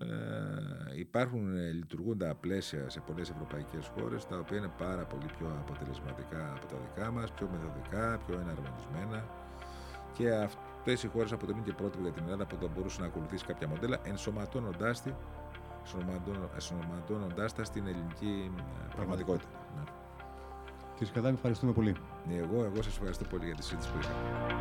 υπάρχουν 0.97 1.57
λειτουργούντα 1.57 2.35
πλαίσια 2.35 2.89
σε 2.89 3.01
πολλές 3.01 3.31
ευρωπαϊκές 3.31 3.87
χώρες 3.87 4.27
τα 4.27 4.39
οποία 4.39 4.57
είναι 4.57 4.73
πάρα 4.79 5.05
πολύ 5.05 5.27
πιο 5.39 5.47
αποτελεσματικά 5.47 6.53
από 6.57 6.67
τα 6.67 6.77
δικά 6.77 7.11
μας, 7.11 7.33
πιο 7.33 7.49
μεθοδικά, 7.53 8.19
πιο 8.27 8.41
εναρμονισμένα 8.41 9.47
και 10.12 10.31
αυτές 10.88 11.03
οι 11.03 11.09
χώρες 11.12 11.33
αποτελούν 11.33 11.62
και 11.62 11.72
πρότυπο 11.72 12.03
για 12.03 12.12
την 12.12 12.22
Ελλάδα 12.25 12.46
που 12.46 12.57
θα 12.61 12.68
μπορούσε 12.75 13.01
να 13.01 13.07
ακολουθήσει 13.07 13.44
κάποια 13.44 13.68
μοντέλα 13.68 13.99
ενσωματώνοντάς 14.03 15.03
τη 15.03 15.11
ενσωματώνοντάς 16.55 17.55
τα 17.55 17.64
στην 17.64 17.87
ελληνική 17.87 18.53
ε, 18.59 18.94
πραγματικότητα. 18.94 19.49
Ναι. 19.77 19.83
Κύριε 20.92 21.09
Σκαδάμι, 21.12 21.35
ευχαριστούμε 21.35 21.72
πολύ. 21.72 21.96
Εγώ, 22.31 22.64
εγώ 22.64 22.83
σας 22.83 22.96
ευχαριστώ 22.96 23.25
πολύ 23.25 23.44
για 23.44 23.55
τη 23.55 23.62
συζήτηση 23.62 23.90
που 23.92 23.99
είχαμε. 24.01 24.55